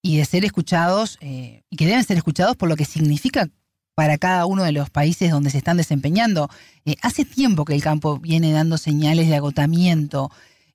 y 0.01 0.17
de 0.17 0.25
ser 0.25 0.45
escuchados, 0.45 1.17
eh, 1.21 1.63
y 1.69 1.77
que 1.77 1.87
deben 1.87 2.03
ser 2.03 2.17
escuchados 2.17 2.55
por 2.55 2.69
lo 2.69 2.75
que 2.75 2.85
significa 2.85 3.49
para 3.95 4.17
cada 4.17 4.45
uno 4.45 4.63
de 4.63 4.71
los 4.71 4.89
países 4.89 5.31
donde 5.31 5.49
se 5.49 5.57
están 5.57 5.77
desempeñando. 5.77 6.49
Eh, 6.85 6.95
hace 7.01 7.25
tiempo 7.25 7.65
que 7.65 7.73
el 7.73 7.81
campo 7.81 8.19
viene 8.19 8.51
dando 8.51 8.77
señales 8.77 9.29
de 9.29 9.35
agotamiento. 9.35 10.29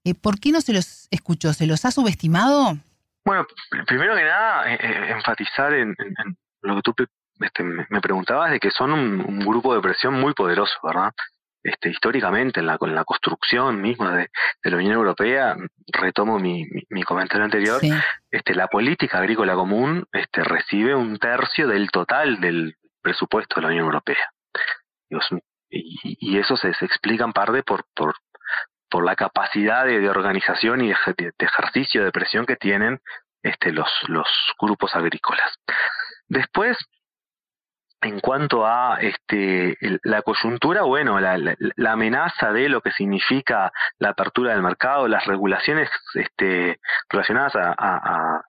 Eh, 0.04 0.14
¿Por 0.14 0.40
qué 0.40 0.50
no 0.50 0.60
se 0.60 0.72
los 0.72 1.06
escuchó? 1.10 1.52
¿Se 1.52 1.66
los 1.66 1.84
ha 1.84 1.92
subestimado? 1.92 2.78
Bueno, 3.24 3.46
primero 3.86 4.14
que 4.14 4.24
nada, 4.24 4.74
enfatizar 4.74 5.74
en, 5.74 5.94
lo 6.62 6.76
que 6.76 6.82
tú 6.82 6.94
este, 7.40 7.62
me 7.62 8.00
preguntabas 8.00 8.50
de 8.50 8.60
que 8.60 8.70
son 8.70 8.92
un, 8.92 9.38
grupo 9.40 9.74
de 9.74 9.80
presión 9.80 10.14
muy 10.14 10.34
poderoso, 10.34 10.74
¿verdad? 10.82 11.12
Este, 11.62 11.90
históricamente 11.90 12.60
en 12.60 12.66
la, 12.66 12.78
la 12.80 13.04
construcción 13.04 13.82
misma 13.82 14.16
de, 14.16 14.30
la 14.62 14.76
Unión 14.76 14.94
Europea, 14.94 15.56
retomo 15.92 16.38
mi, 16.38 16.66
mi, 16.88 17.02
comentario 17.02 17.44
anterior, 17.44 17.80
este, 18.30 18.54
la 18.54 18.68
política 18.68 19.18
agrícola 19.18 19.54
común 19.54 20.06
este, 20.12 20.42
recibe 20.42 20.94
un 20.94 21.18
tercio 21.18 21.68
del 21.68 21.90
total 21.90 22.40
del 22.40 22.76
presupuesto 23.02 23.56
de 23.56 23.62
la 23.62 23.68
Unión 23.68 23.84
Europea. 23.84 24.32
Y, 25.70 26.38
eso 26.38 26.56
se, 26.56 26.68
explica 26.68 27.24
en 27.24 27.32
parte 27.32 27.62
por, 27.62 27.84
por, 27.94 28.14
por 28.90 29.04
la 29.04 29.16
capacidad 29.16 29.86
de, 29.86 30.08
organización 30.10 30.82
y 30.82 30.88
de, 30.88 31.32
ejercicio 31.38 32.04
de 32.04 32.12
presión 32.12 32.44
que 32.44 32.56
tienen 32.56 33.00
este, 33.42 33.72
los, 33.72 33.88
los 34.08 34.28
grupos 34.58 34.94
agrícolas. 34.94 35.50
Después, 36.28 36.76
en 38.02 38.20
cuanto 38.20 38.66
a 38.66 38.98
este, 39.00 39.76
la 40.02 40.22
coyuntura, 40.22 40.82
bueno, 40.82 41.20
la, 41.20 41.38
la, 41.38 41.92
amenaza 41.92 42.52
de 42.52 42.68
lo 42.68 42.80
que 42.80 42.92
significa 42.92 43.72
la 43.98 44.10
apertura 44.10 44.52
del 44.52 44.62
mercado, 44.62 45.06
las 45.06 45.24
regulaciones 45.26 45.88
este, 46.14 46.80
relacionadas 47.08 47.52
a, 47.56 48.42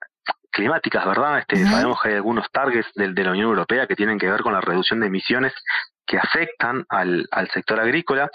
climáticas, 0.51 1.05
¿verdad? 1.05 1.39
Este, 1.39 1.65
Sabemos 1.65 2.01
que 2.01 2.09
hay 2.09 2.15
algunos 2.15 2.49
targets 2.51 2.91
de, 2.95 3.13
de, 3.13 3.23
la 3.23 3.31
Unión 3.31 3.47
Europea 3.47 3.87
que 3.87 3.95
tienen 3.95 4.19
que 4.19 4.29
ver 4.29 4.41
con 4.41 4.51
la 4.51 4.59
reducción 4.59 4.99
de 4.99 5.07
emisiones 5.07 5.53
que 6.11 6.17
afectan 6.17 6.85
al, 6.89 7.25
sector 7.53 7.79
agrícola. 7.79 8.29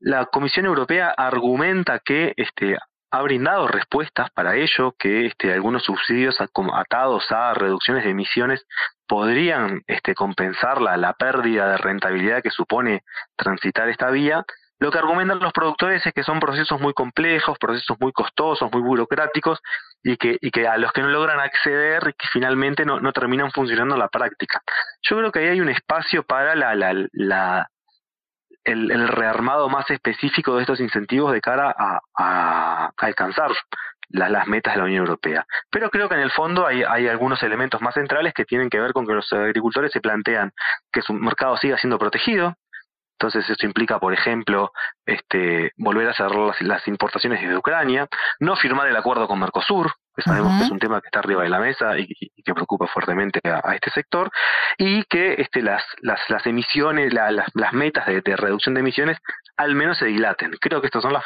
La 0.00 0.26
Comisión 0.26 0.66
Europea 0.66 1.14
argumenta 1.16 2.00
que 2.00 2.34
este, 2.36 2.76
ha 3.12 3.22
brindado 3.22 3.68
respuestas 3.68 4.28
para 4.32 4.56
ello, 4.56 4.92
que 4.98 5.26
este, 5.26 5.52
algunos 5.52 5.84
subsidios 5.84 6.36
atados 6.40 7.30
a 7.30 7.54
reducciones 7.54 8.02
de 8.02 8.10
emisiones 8.10 8.66
podrían 9.06 9.82
este, 9.86 10.16
compensar 10.16 10.80
la 10.80 11.12
pérdida 11.12 11.70
de 11.70 11.76
rentabilidad 11.76 12.42
que 12.42 12.50
supone 12.50 13.04
transitar 13.36 13.88
esta 13.88 14.10
vía. 14.10 14.44
Lo 14.82 14.90
que 14.90 14.98
argumentan 14.98 15.38
los 15.38 15.52
productores 15.52 16.04
es 16.04 16.12
que 16.12 16.24
son 16.24 16.40
procesos 16.40 16.80
muy 16.80 16.92
complejos, 16.92 17.56
procesos 17.56 17.96
muy 18.00 18.10
costosos, 18.10 18.68
muy 18.72 18.82
burocráticos 18.82 19.60
y 20.02 20.16
que, 20.16 20.66
a 20.66 20.76
los 20.76 20.90
que 20.90 21.02
no 21.02 21.08
logran 21.08 21.38
acceder 21.38 22.02
y 22.08 22.12
que 22.14 22.26
finalmente 22.32 22.84
no, 22.84 23.12
terminan 23.12 23.52
funcionando 23.52 23.94
en 23.94 24.00
la 24.00 24.08
práctica. 24.08 24.60
Yo 25.08 25.18
creo 25.18 25.30
que 25.30 25.38
ahí 25.38 25.46
hay 25.50 25.60
un 25.60 25.68
espacio 25.68 26.24
para 26.24 26.54
el, 26.54 27.08
rearmado 29.06 29.68
más 29.68 29.88
específico 29.88 30.56
de 30.56 30.62
estos 30.62 30.80
incentivos 30.80 31.32
de 31.32 31.40
cara 31.40 31.72
a, 31.78 32.90
alcanzar 32.96 33.52
las 34.08 34.48
metas 34.48 34.74
de 34.74 34.78
la 34.80 34.86
Unión 34.86 35.06
Europea. 35.06 35.46
Pero 35.70 35.90
creo 35.90 36.08
que 36.08 36.16
en 36.16 36.22
el 36.22 36.32
fondo 36.32 36.66
hay 36.66 36.82
algunos 37.06 37.40
elementos 37.44 37.80
más 37.82 37.94
centrales 37.94 38.34
que 38.34 38.44
tienen 38.44 38.68
que 38.68 38.80
ver 38.80 38.92
con 38.92 39.06
que 39.06 39.12
los 39.12 39.32
agricultores 39.32 39.92
se 39.92 40.00
plantean 40.00 40.50
que 40.92 41.02
su 41.02 41.14
mercado 41.14 41.56
siga 41.56 41.78
siendo 41.78 42.00
protegido, 42.00 42.56
entonces 43.22 43.48
esto 43.48 43.66
implica, 43.66 44.00
por 44.00 44.12
ejemplo, 44.12 44.72
este, 45.06 45.70
volver 45.76 46.08
a 46.08 46.12
cerrar 46.12 46.60
las, 46.60 46.88
importaciones 46.88 47.40
desde 47.40 47.56
Ucrania, 47.56 48.08
no 48.40 48.56
firmar 48.56 48.88
el 48.88 48.96
acuerdo 48.96 49.28
con 49.28 49.38
Mercosur, 49.38 49.92
que 50.16 50.22
sabemos 50.22 50.58
que 50.58 50.64
es 50.64 50.70
un 50.72 50.80
tema 50.80 51.00
que 51.00 51.06
está 51.06 51.20
arriba 51.20 51.44
de 51.44 51.48
la 51.48 51.60
mesa 51.60 51.96
y, 51.96 52.08
que 52.08 52.52
preocupa 52.52 52.88
fuertemente 52.88 53.38
a, 53.44 53.76
este 53.76 53.90
sector, 53.90 54.28
y 54.76 55.04
que 55.04 55.34
este, 55.34 55.62
las, 55.62 55.84
las, 56.00 56.18
las 56.30 56.44
emisiones, 56.46 57.14
las, 57.14 57.32
las 57.54 57.72
metas 57.72 58.06
de, 58.06 58.20
reducción 58.36 58.74
de 58.74 58.80
emisiones 58.80 59.18
al 59.56 59.76
menos 59.76 59.98
se 59.98 60.06
dilaten. 60.06 60.56
Creo 60.60 60.80
que 60.80 60.88
estos 60.88 61.02
son 61.02 61.12
las, 61.12 61.24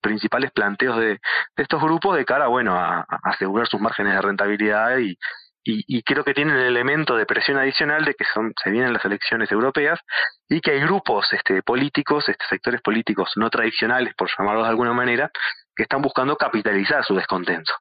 principales 0.00 0.52
planteos 0.52 0.96
de, 1.00 1.18
estos 1.56 1.82
grupos 1.82 2.16
de 2.16 2.24
cara 2.24 2.46
bueno, 2.46 2.76
a, 2.76 3.04
asegurar 3.24 3.66
sus 3.66 3.80
márgenes 3.80 4.14
de 4.14 4.22
rentabilidad 4.22 4.96
y, 4.98 5.18
y, 5.62 6.02
creo 6.02 6.24
que 6.24 6.32
tienen 6.32 6.56
el 6.56 6.66
elemento 6.66 7.16
de 7.16 7.26
presión 7.26 7.58
adicional 7.58 8.04
de 8.04 8.14
que 8.14 8.24
son, 8.32 8.52
se 8.62 8.70
vienen 8.70 8.92
las 8.94 9.04
elecciones 9.04 9.52
europeas 9.52 10.00
y 10.48 10.60
que 10.60 10.72
hay 10.72 10.80
grupos 10.80 11.32
este, 11.32 11.62
políticos, 11.62 12.28
este, 12.28 12.44
sectores 12.48 12.80
políticos 12.80 13.32
no 13.36 13.50
tradicionales, 13.50 14.14
por 14.14 14.30
llamarlos 14.36 14.64
de 14.64 14.70
alguna 14.70 14.94
manera, 14.94 15.30
que 15.76 15.82
están 15.82 16.00
buscando 16.00 16.36
capitalizar 16.36 17.04
su 17.04 17.14
descontento. 17.14 17.74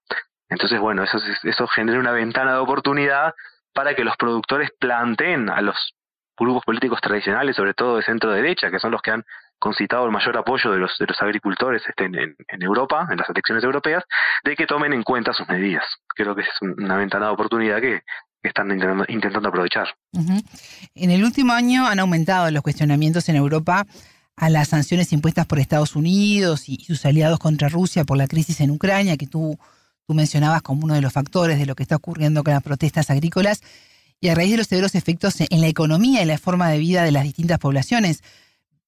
Entonces, 0.50 0.80
bueno, 0.80 1.04
eso, 1.04 1.20
eso 1.44 1.68
genera 1.68 2.00
una 2.00 2.12
ventana 2.12 2.54
de 2.54 2.60
oportunidad 2.60 3.34
para 3.74 3.96
que 3.96 4.04
los 4.04 4.18
productores 4.18 4.72
planteen 4.78 5.50
a 5.50 5.62
los 5.62 5.96
grupos 6.38 6.64
políticos 6.66 7.00
tradicionales, 7.02 7.56
sobre 7.56 7.74
todo 7.74 7.98
de 7.98 8.04
centro 8.04 8.32
derecha, 8.32 8.70
que 8.72 8.80
son 8.80 8.92
los 8.92 9.02
que 9.02 9.12
han 9.12 9.24
concitado 9.60 10.06
el 10.06 10.12
mayor 10.12 10.38
apoyo 10.38 10.72
de 10.72 10.80
los, 10.80 10.98
de 10.98 11.06
los 11.06 11.22
agricultores 11.22 11.84
este, 11.88 12.06
en, 12.06 12.62
Europa, 12.62 13.08
en 13.12 13.18
las 13.18 13.30
elecciones 13.30 13.64
europeas, 13.64 14.04
de 14.44 14.56
que 14.56 14.66
tomen 14.66 14.94
en 14.94 15.04
cuenta 15.04 15.34
sus 15.34 15.48
medidas. 15.48 15.84
Creo 16.08 16.36
que 16.36 16.42
es 16.42 16.48
una 16.62 16.98
ventana 16.98 17.28
de 17.28 17.32
oportunidad 17.34 17.80
que, 17.80 18.02
están 18.42 18.72
intentando, 19.10 19.50
aprovechar. 19.50 19.90
En 20.96 21.12
el 21.12 21.26
último 21.26 21.52
año 21.52 21.86
han 21.86 22.00
aumentado 22.00 22.50
los 22.52 22.64
cuestionamientos 22.64 23.28
en 23.28 23.36
Europa 23.36 23.86
a 24.38 24.50
las 24.50 24.70
sanciones 24.70 25.12
impuestas 25.12 25.46
por 25.46 25.60
Estados 25.60 25.98
Unidos 25.98 26.70
y 26.70 26.78
sus 26.86 27.06
aliados 27.06 27.38
contra 27.38 27.68
Rusia 27.68 28.06
por 28.06 28.16
la 28.16 28.28
crisis 28.28 28.62
en 28.62 28.72
Ucrania, 28.72 29.18
que 29.18 29.28
tú, 29.28 29.60
tú 30.08 30.14
mencionabas 30.14 30.62
como 30.62 30.86
uno 30.86 30.94
de 30.94 31.02
los 31.02 31.12
factores 31.12 31.60
de 31.60 31.66
lo 31.66 31.76
que 31.76 31.84
está 31.84 31.98
ocurriendo 31.98 32.42
con 32.42 32.54
las 32.54 32.64
protestas 32.64 33.10
agrícolas, 33.10 33.62
y 34.22 34.30
a 34.30 34.36
raíz 34.36 34.52
de 34.52 34.58
los 34.58 34.68
severos 34.68 34.96
efectos 34.96 35.36
en 35.42 35.62
la 35.62 35.68
economía 35.68 36.22
y 36.22 36.26
la 36.26 36.38
forma 36.38 36.70
de 36.70 36.78
vida 36.78 37.04
de 37.04 37.12
las 37.12 37.24
distintas 37.24 37.60
poblaciones. 37.60 38.22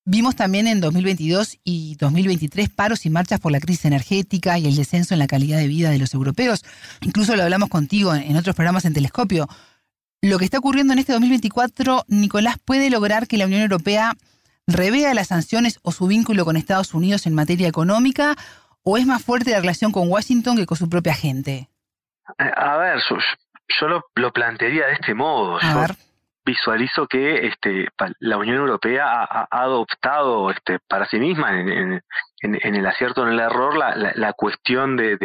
Vimos 0.04 0.36
también 0.36 0.66
en 0.66 0.82
2022 0.82 1.60
y 1.64 1.96
2023 1.96 2.70
paros 2.70 3.06
y 3.06 3.12
marchas 3.12 3.40
por 3.40 3.52
la 3.52 3.60
crisis 3.60 3.86
energética 3.86 4.58
y 4.58 4.66
el 4.66 4.76
descenso 4.76 5.14
en 5.14 5.20
la 5.20 5.28
calidad 5.28 5.58
de 5.58 5.68
vida 5.68 5.92
de 5.92 6.00
los 6.00 6.16
europeos. 6.16 6.66
Incluso 7.02 7.36
lo 7.36 7.44
hablamos 7.44 7.70
contigo 7.70 8.16
en 8.16 8.36
otros 8.36 8.56
programas 8.56 8.86
en 8.86 8.94
Telescopio. 8.94 9.48
Lo 10.24 10.40
que 10.40 10.46
está 10.46 10.58
ocurriendo 10.58 10.94
en 10.94 11.00
este 11.00 11.14
2024, 11.14 12.06
Nicolás, 12.08 12.58
¿puede 12.66 12.90
lograr 12.90 13.28
que 13.28 13.38
la 13.38 13.46
Unión 13.46 13.62
Europea 13.62 14.14
revea 14.66 15.14
las 15.14 15.28
sanciones 15.28 15.80
o 15.84 15.92
su 15.92 16.08
vínculo 16.08 16.46
con 16.46 16.58
Estados 16.58 16.96
Unidos 16.96 17.28
en 17.28 17.36
materia 17.36 17.68
económica? 17.68 18.36
¿O 18.82 18.98
es 18.98 19.06
más 19.06 19.24
fuerte 19.24 19.52
la 19.52 19.60
relación 19.60 19.92
con 19.92 20.10
Washington 20.10 20.58
que 20.58 20.66
con 20.66 20.78
su 20.78 20.90
propia 20.90 21.14
gente? 21.14 21.70
A 22.38 22.78
ver, 22.78 23.00
yo, 23.80 23.88
lo, 23.88 24.32
plantearía 24.34 24.88
de 24.88 24.94
este 24.94 25.14
modo. 25.14 25.60
A 25.62 25.76
ver 25.76 25.96
visualizo 26.46 27.08
que 27.08 27.48
este, 27.48 27.88
la 28.20 28.38
Unión 28.38 28.58
Europea 28.58 29.06
ha, 29.24 29.48
adoptado 29.52 30.52
este, 30.52 30.80
para 30.88 31.06
sí 31.06 31.20
misma 31.20 31.60
en, 31.60 32.02
el 32.42 32.86
acierto 32.88 33.22
o 33.22 33.28
en 33.28 33.34
el 33.34 33.40
error 33.40 33.78
la, 33.78 34.34
cuestión 34.34 34.98
de, 34.98 35.18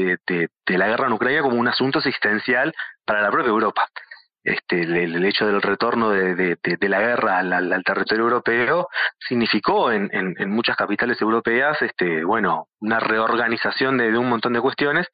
la 0.66 0.88
guerra 0.88 1.07
en 1.07 1.12
Ucrania 1.12 1.42
como 1.42 1.57
un 1.57 1.68
asunto 1.68 1.98
existencial 1.98 2.74
para 3.05 3.22
la 3.22 3.31
propia 3.31 3.50
Europa. 3.50 3.87
Este, 4.44 4.83
el, 4.83 5.24
hecho 5.24 5.46
del 5.46 5.61
retorno 5.61 6.11
de, 6.11 6.57
la 6.81 7.00
guerra 7.00 7.38
al, 7.38 7.83
territorio 7.85 8.24
europeo 8.24 8.88
significó 9.18 9.90
en, 9.90 10.09
en, 10.12 10.50
muchas 10.50 10.76
capitales 10.76 11.20
europeas 11.20 11.81
este, 11.83 12.24
bueno, 12.24 12.68
una 12.81 13.00
reorganización 13.00 13.98
de, 13.98 14.16
un 14.16 14.29
montón 14.29 14.52
de 14.52 14.61
cuestiones 14.61 15.09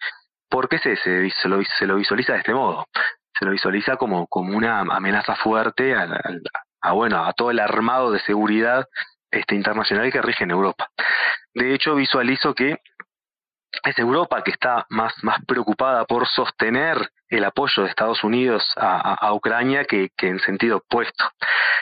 porque 0.50 0.78
se, 0.78 0.96
se, 0.96 1.48
lo, 1.48 1.62
se 1.78 1.86
lo 1.86 1.96
visualiza 1.96 2.34
de 2.34 2.40
este 2.40 2.52
modo 2.52 2.86
se 3.42 3.46
lo 3.46 3.52
visualiza 3.52 3.96
como, 3.96 4.28
como 4.28 4.56
una 4.56 4.78
amenaza 4.80 5.34
fuerte 5.34 5.96
a, 5.96 6.92
bueno, 6.92 7.24
a 7.24 7.32
todo 7.32 7.50
el 7.50 7.58
armado 7.58 8.12
de 8.12 8.20
seguridad 8.20 8.86
este, 9.32 9.56
internacional 9.56 10.12
que 10.12 10.22
rige 10.22 10.44
en 10.44 10.52
Europa. 10.52 10.88
De 11.52 11.74
hecho, 11.74 11.96
visualizo 11.96 12.54
que 12.54 12.78
es 13.84 13.98
Europa 13.98 14.42
que 14.42 14.50
está 14.50 14.86
más, 14.90 15.12
más 15.22 15.38
preocupada 15.46 16.04
por 16.04 16.26
sostener 16.28 17.10
el 17.28 17.44
apoyo 17.44 17.82
de 17.82 17.88
Estados 17.88 18.22
Unidos 18.24 18.62
a, 18.76 19.32
Ucrania 19.32 19.84
que, 19.84 20.10
en 20.18 20.38
sentido 20.40 20.78
opuesto. 20.78 21.30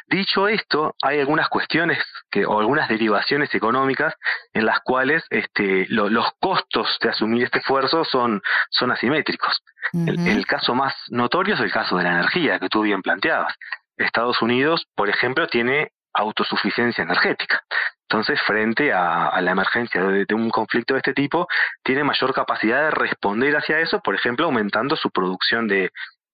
Dicho 0.06 0.46
esto, 0.46 0.94
hay 1.02 1.18
algunas 1.18 1.48
cuestiones 1.48 1.98
que, 2.30 2.46
o 2.46 2.60
algunas 2.60 2.88
derivaciones 2.88 3.52
económicas 3.54 4.14
en 4.52 4.64
las 4.64 4.80
cuales 4.80 5.24
este, 5.30 5.86
los 5.88 6.30
costos 6.40 6.96
de 7.00 7.10
asumir 7.10 7.44
este 7.44 7.58
esfuerzo 7.58 8.04
son, 8.04 8.40
son 8.70 8.92
asimétricos. 8.92 9.60
el, 9.92 10.26
el 10.28 10.46
caso 10.46 10.74
más 10.74 10.94
notorio 11.08 11.54
es 11.54 11.60
el 11.60 11.72
caso 11.72 11.96
de 11.96 12.04
la 12.04 12.12
energía 12.12 12.60
que 12.60 12.68
tú 12.68 12.82
bien 12.82 13.02
planteabas. 13.02 13.54
Estados 13.96 14.40
Unidos, 14.40 14.86
por 14.94 15.10
ejemplo, 15.10 15.48
tiene 15.48 15.90
autosuficiencia 16.12 17.02
energética. 17.02 17.62
Entonces, 18.10 18.40
frente 18.42 18.92
a, 18.92 19.40
la 19.40 19.52
emergencia 19.52 20.02
de, 20.02 20.34
un 20.34 20.50
conflicto 20.50 20.94
de 20.94 20.98
este 20.98 21.14
tipo, 21.14 21.46
tiene 21.84 22.02
mayor 22.02 22.34
capacidad 22.34 22.82
de 22.82 22.90
responder 22.90 23.56
hacia 23.56 23.78
eso, 23.78 24.00
por 24.00 24.16
ejemplo, 24.16 24.46
aumentando 24.46 24.96
su 24.96 25.10
producción 25.10 25.68
de, 25.68 25.90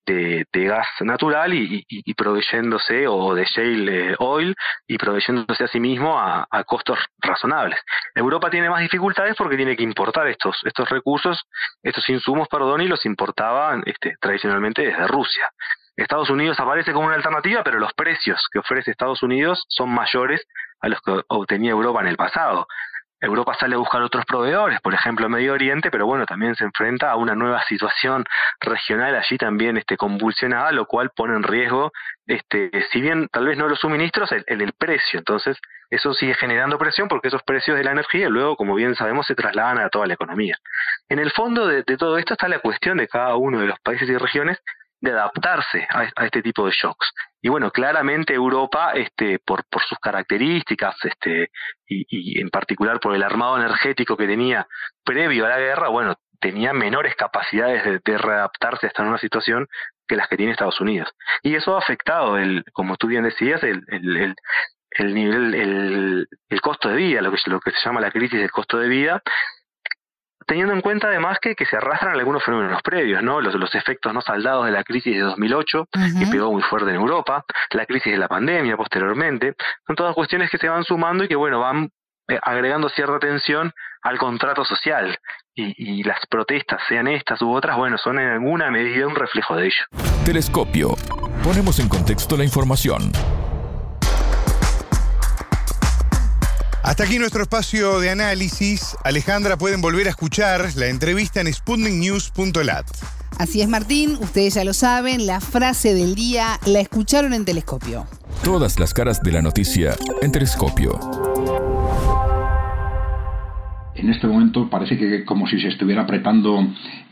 gas 0.07 0.87
natural 1.01 1.53
y, 1.53 1.85
y, 1.87 2.15
proveyéndose, 2.15 3.07
o 3.07 3.35
de 3.35 3.45
shale 3.45 4.13
eh, 4.13 4.17
oil, 4.21 4.55
y 4.87 4.97
proveyéndose 4.97 5.65
a 5.65 5.69
sí 5.69 5.79
mismo 5.79 6.19
a, 6.19 6.47
costos 6.65 6.99
razonables. 7.19 7.79
Europa 8.15 8.49
tiene 8.49 8.71
más 8.71 8.81
dificultades 8.81 9.35
porque 9.37 9.57
tiene 9.57 9.77
que 9.77 9.83
importar 9.83 10.29
estos, 10.29 10.57
estos 10.65 10.89
recursos, 10.89 11.43
estos 11.83 12.09
insumos, 12.09 12.49
perdón, 12.49 12.81
y 12.81 12.89
los 12.89 13.05
importaba 13.05 13.79
este, 13.85 14.15
tradicionalmente 14.19 14.81
desde 14.81 15.07
Rusia. 15.09 15.51
Estados 15.97 16.29
Unidos 16.31 16.61
aparece 16.61 16.93
como 16.93 17.07
una 17.07 17.17
alternativa, 17.17 17.63
pero 17.65 17.79
los 17.79 17.93
precios 17.95 18.47
que 18.53 18.59
ofrece 18.59 18.91
Estados 18.91 19.23
Unidos 19.23 19.65
son 19.69 19.91
mayores 19.91 20.47
a 20.81 20.89
los 20.89 21.01
que 21.01 21.23
obtenía 21.29 21.71
Europa 21.71 22.01
en 22.01 22.09
el 22.09 22.17
pasado. 22.17 22.67
Europa 23.19 23.57
sale 23.59 23.77
a 23.77 23.79
buscar 23.79 24.03
otros 24.03 24.27
proveedores, 24.27 24.79
por 24.83 24.93
ejemplo 24.93 25.29
Medio 25.31 25.55
Oriente, 25.55 25.91
pero 25.91 26.05
bueno, 26.05 26.27
también 26.27 26.55
se 26.55 26.65
enfrenta 26.65 27.11
a 27.11 27.17
una 27.17 27.35
nueva 27.35 27.63
situación 27.65 28.25
regional 28.61 29.15
allí 29.15 29.39
también 29.39 29.79
este, 29.79 29.97
convulsionada, 29.97 30.71
lo 30.71 30.85
cual 30.85 31.11
pone 31.17 31.35
en 31.35 31.43
riesgo, 31.43 31.93
este, 32.27 32.71
si 32.93 33.01
bien 33.01 33.29
tal 33.29 33.47
vez 33.47 33.57
no 33.57 33.69
los 33.69 33.81
suministros, 33.81 34.31
el, 34.33 34.45
el, 34.47 34.73
precio. 34.75 35.19
Entonces, 35.19 35.57
eso 35.89 36.13
sigue 36.13 36.35
generando 36.35 36.77
presión 36.77 37.09
porque 37.09 37.29
esos 37.29 37.43
precios 37.43 37.79
de 37.79 37.85
la 37.85 37.93
energía 37.93 38.29
luego, 38.29 38.55
como 38.55 38.75
bien 38.75 38.95
sabemos, 38.95 39.27
se 39.27 39.35
trasladan 39.35 39.79
a 39.79 39.89
toda 39.89 40.07
la 40.07 40.15
economía. 40.15 40.59
En 41.09 41.19
el 41.19 41.31
fondo 41.33 41.67
de 41.67 41.85
todo 41.85 42.19
esto 42.19 42.35
está 42.35 42.49
la 42.49 42.59
cuestión 42.59 42.99
de 42.99 43.09
cada 43.09 43.35
uno 43.37 43.61
de 43.61 43.67
los 43.67 43.81
países 43.81 44.09
y 44.11 44.17
regiones 44.19 44.61
de 45.11 45.19
adaptarse 45.19 45.87
a, 45.89 46.25
este 46.25 46.43
tipo 46.43 46.67
de 46.67 46.73
shocks. 46.73 47.13
Y 47.41 47.49
bueno, 47.49 47.71
claramente 47.71 48.35
Europa, 48.35 48.93
este, 48.95 49.39
por, 49.39 49.65
sus 49.89 49.99
características, 49.99 50.97
este, 51.05 51.51
y, 51.87 52.41
en 52.41 52.51
particular 52.51 53.01
por 53.01 53.15
el 53.15 53.23
armado 53.23 53.57
energético 53.57 54.17
que 54.17 54.27
tenía 54.27 54.67
previo 55.05 55.47
a 55.47 55.51
la 55.51 55.59
guerra, 55.59 55.89
bueno, 55.89 56.17
tenía 56.41 56.73
menores 56.73 57.15
capacidades 57.15 57.85
de, 57.85 58.19
readaptarse 58.19 58.87
a 58.87 58.89
esta 58.89 59.03
nueva 59.03 59.19
situación 59.19 59.67
que 60.07 60.17
las 60.17 60.29
que 60.29 60.37
tiene 60.37 60.53
Estados 60.53 60.81
Unidos. 60.81 61.09
Y 61.43 61.55
eso 61.55 61.75
ha 61.75 61.79
afectado, 61.79 62.37
el, 62.37 62.65
como 62.73 62.97
tú 62.97 63.07
bien 63.07 63.25
decías, 63.25 63.63
el, 63.63 63.85
el, 63.89 64.35
el 64.91 65.15
nivel, 65.15 65.55
el, 65.55 66.29
el, 66.49 66.61
costo 66.61 66.89
de 66.89 66.97
vida, 66.97 67.21
lo 67.23 67.31
que, 67.31 67.39
lo 67.47 67.61
que 67.61 67.71
se 67.73 67.81
llama 67.85 68.01
la 68.01 68.11
crisis 68.11 68.39
del 68.39 68.51
costo 68.51 68.79
de 68.79 68.89
vida, 68.89 69.23
teniendo 70.47 70.73
en 70.73 70.81
cuenta 70.81 71.09
además 71.09 71.39
que, 71.41 71.55
que 71.55 71.67
se 71.67 71.77
arrastran 71.77 72.15
algunos 72.15 72.43
fenómenos 72.45 72.81
previos, 72.83 73.23
¿no? 73.23 73.41
Los, 73.41 73.55
los 73.55 73.75
efectos 73.75 74.15
no 74.15 74.21
saldados 74.21 74.67
de 74.67 74.73
la 74.73 74.85
crisis 74.85 75.15
de 75.15 75.21
2008, 75.21 75.89
que 76.19 76.27
pegó 76.31 76.53
muy 76.53 76.63
fuerte 76.63 76.91
en 76.91 76.97
Europa, 76.97 77.45
la 77.73 77.87
crisis 77.87 78.13
de 78.13 78.19
la 78.19 78.29
pandemia 78.29 78.77
posteriormente, 78.77 79.55
son 79.87 79.97
todas 79.97 80.15
cuestiones 80.15 80.51
que 80.51 80.59
se 80.59 80.69
van 80.69 80.85
sumando 80.85 81.25
y 81.25 81.29
que, 81.29 81.37
bueno, 81.37 81.61
van 81.61 81.91
eh, 82.29 82.39
agregando 82.43 82.89
cierta 82.89 83.19
tensión 83.19 83.73
al 84.03 84.19
contrato 84.19 84.65
social. 84.65 85.19
Y, 85.55 86.01
y, 86.01 86.03
las 86.03 86.19
protestas, 86.29 86.83
sean 86.87 87.09
estas 87.09 87.41
u 87.41 87.51
otras, 87.51 87.77
bueno, 87.77 87.97
son 87.97 88.19
en 88.19 88.29
alguna 88.29 88.71
medida 88.71 89.07
un 89.07 89.15
reflejo 89.15 89.57
de 89.57 89.67
ello. 89.67 89.85
Telescopio. 90.25 90.97
Ponemos 91.43 91.79
en 91.79 91.89
contexto 91.89 92.37
la 92.37 92.45
información. 92.45 93.11
Hasta 96.87 97.03
aquí 97.03 97.19
nuestro 97.19 97.43
espacio 97.43 97.99
de 97.99 98.11
análisis. 98.11 98.97
Alejandra, 99.03 99.59
pueden 99.59 99.81
volver 99.81 100.07
a 100.07 100.11
escuchar 100.11 100.69
la 100.77 100.87
entrevista 100.87 101.41
en 101.41 101.53
sputniknews.lat. 101.53 102.87
Así 103.41 103.61
es, 103.61 103.69
Martín, 103.69 104.17
ustedes 104.21 104.55
ya 104.55 104.63
lo 104.63 104.73
saben, 104.73 105.27
la 105.27 105.41
frase 105.41 105.95
del 105.95 106.15
día 106.15 106.61
la 106.65 106.79
escucharon 106.79 107.35
en 107.35 107.45
Telescopio. 107.45 108.07
Todas 108.45 108.79
las 108.79 108.95
caras 108.95 109.21
de 109.21 109.33
la 109.33 109.43
noticia 109.43 109.97
en 110.23 110.31
Telescopio. 110.31 111.01
En 113.97 114.09
este 114.09 114.29
momento 114.29 114.71
parece 114.71 114.97
que 114.97 115.25
como 115.25 115.49
si 115.49 115.61
se 115.61 115.67
estuviera 115.67 116.03
apretando 116.03 116.69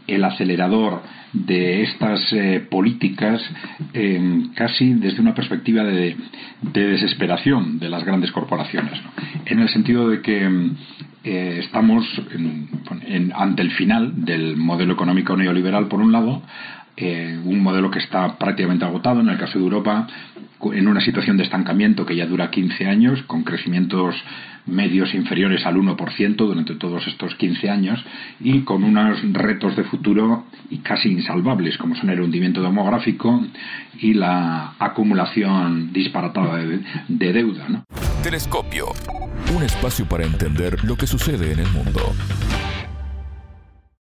el 0.06 0.24
acelerador 0.24 1.02
de 1.32 1.82
estas 1.82 2.32
eh, 2.32 2.66
políticas 2.70 3.42
casi 4.54 4.94
desde 4.94 5.20
una 5.20 5.34
perspectiva 5.34 5.82
de, 5.82 6.16
desesperación 6.62 7.78
de 7.78 7.88
las 7.88 8.04
grandes 8.04 8.30
corporaciones, 8.30 9.00
en 9.46 9.58
el 9.58 9.68
sentido 9.68 10.08
de 10.08 10.20
que 10.22 10.48
eh, 11.24 11.60
estamos 11.64 12.04
ante 13.34 13.62
el 13.62 13.70
final 13.72 14.24
del 14.24 14.56
modelo 14.56 14.92
económico 14.94 15.36
neoliberal, 15.36 15.88
por 15.88 16.00
un 16.00 16.12
lado, 16.12 16.42
eh, 16.96 17.38
un 17.44 17.60
modelo 17.60 17.90
que 17.90 17.98
está 17.98 18.36
prácticamente 18.38 18.84
agotado, 18.84 19.20
en 19.20 19.28
el 19.28 19.38
caso 19.38 19.58
de 19.58 19.64
Europa, 19.64 20.06
en 20.72 20.88
una 20.88 21.00
situación 21.00 21.36
de 21.36 21.44
estancamiento 21.44 22.06
que 22.06 22.16
ya 22.16 22.26
dura 22.26 22.50
15 22.50 22.86
años, 22.86 23.22
con 23.24 23.42
crecimientos 23.42 24.14
medios 24.66 25.12
inferiores 25.12 25.66
al 25.66 25.76
1% 25.76 26.36
durante 26.36 26.74
todos 26.76 27.06
estos 27.06 27.34
15 27.34 27.68
años 27.68 28.02
y 28.40 28.60
con 28.60 28.82
unos 28.82 29.20
retos 29.32 29.76
de 29.76 29.84
futuro 29.84 30.46
casi 30.82 31.10
insalvables, 31.10 31.76
como 31.78 31.94
son 31.96 32.10
el 32.10 32.20
hundimiento 32.20 32.62
demográfico 32.62 33.44
y 34.00 34.14
la 34.14 34.74
acumulación 34.78 35.92
disparatada 35.92 36.56
de, 36.56 36.80
de 37.08 37.32
deuda. 37.32 37.84
Telescopio, 38.22 38.86
un 39.54 39.62
espacio 39.62 40.06
para 40.06 40.24
entender 40.24 40.82
lo 40.84 40.96
que 40.96 41.06
sucede 41.06 41.52
en 41.52 41.58
el 41.58 41.68
mundo. 41.68 42.14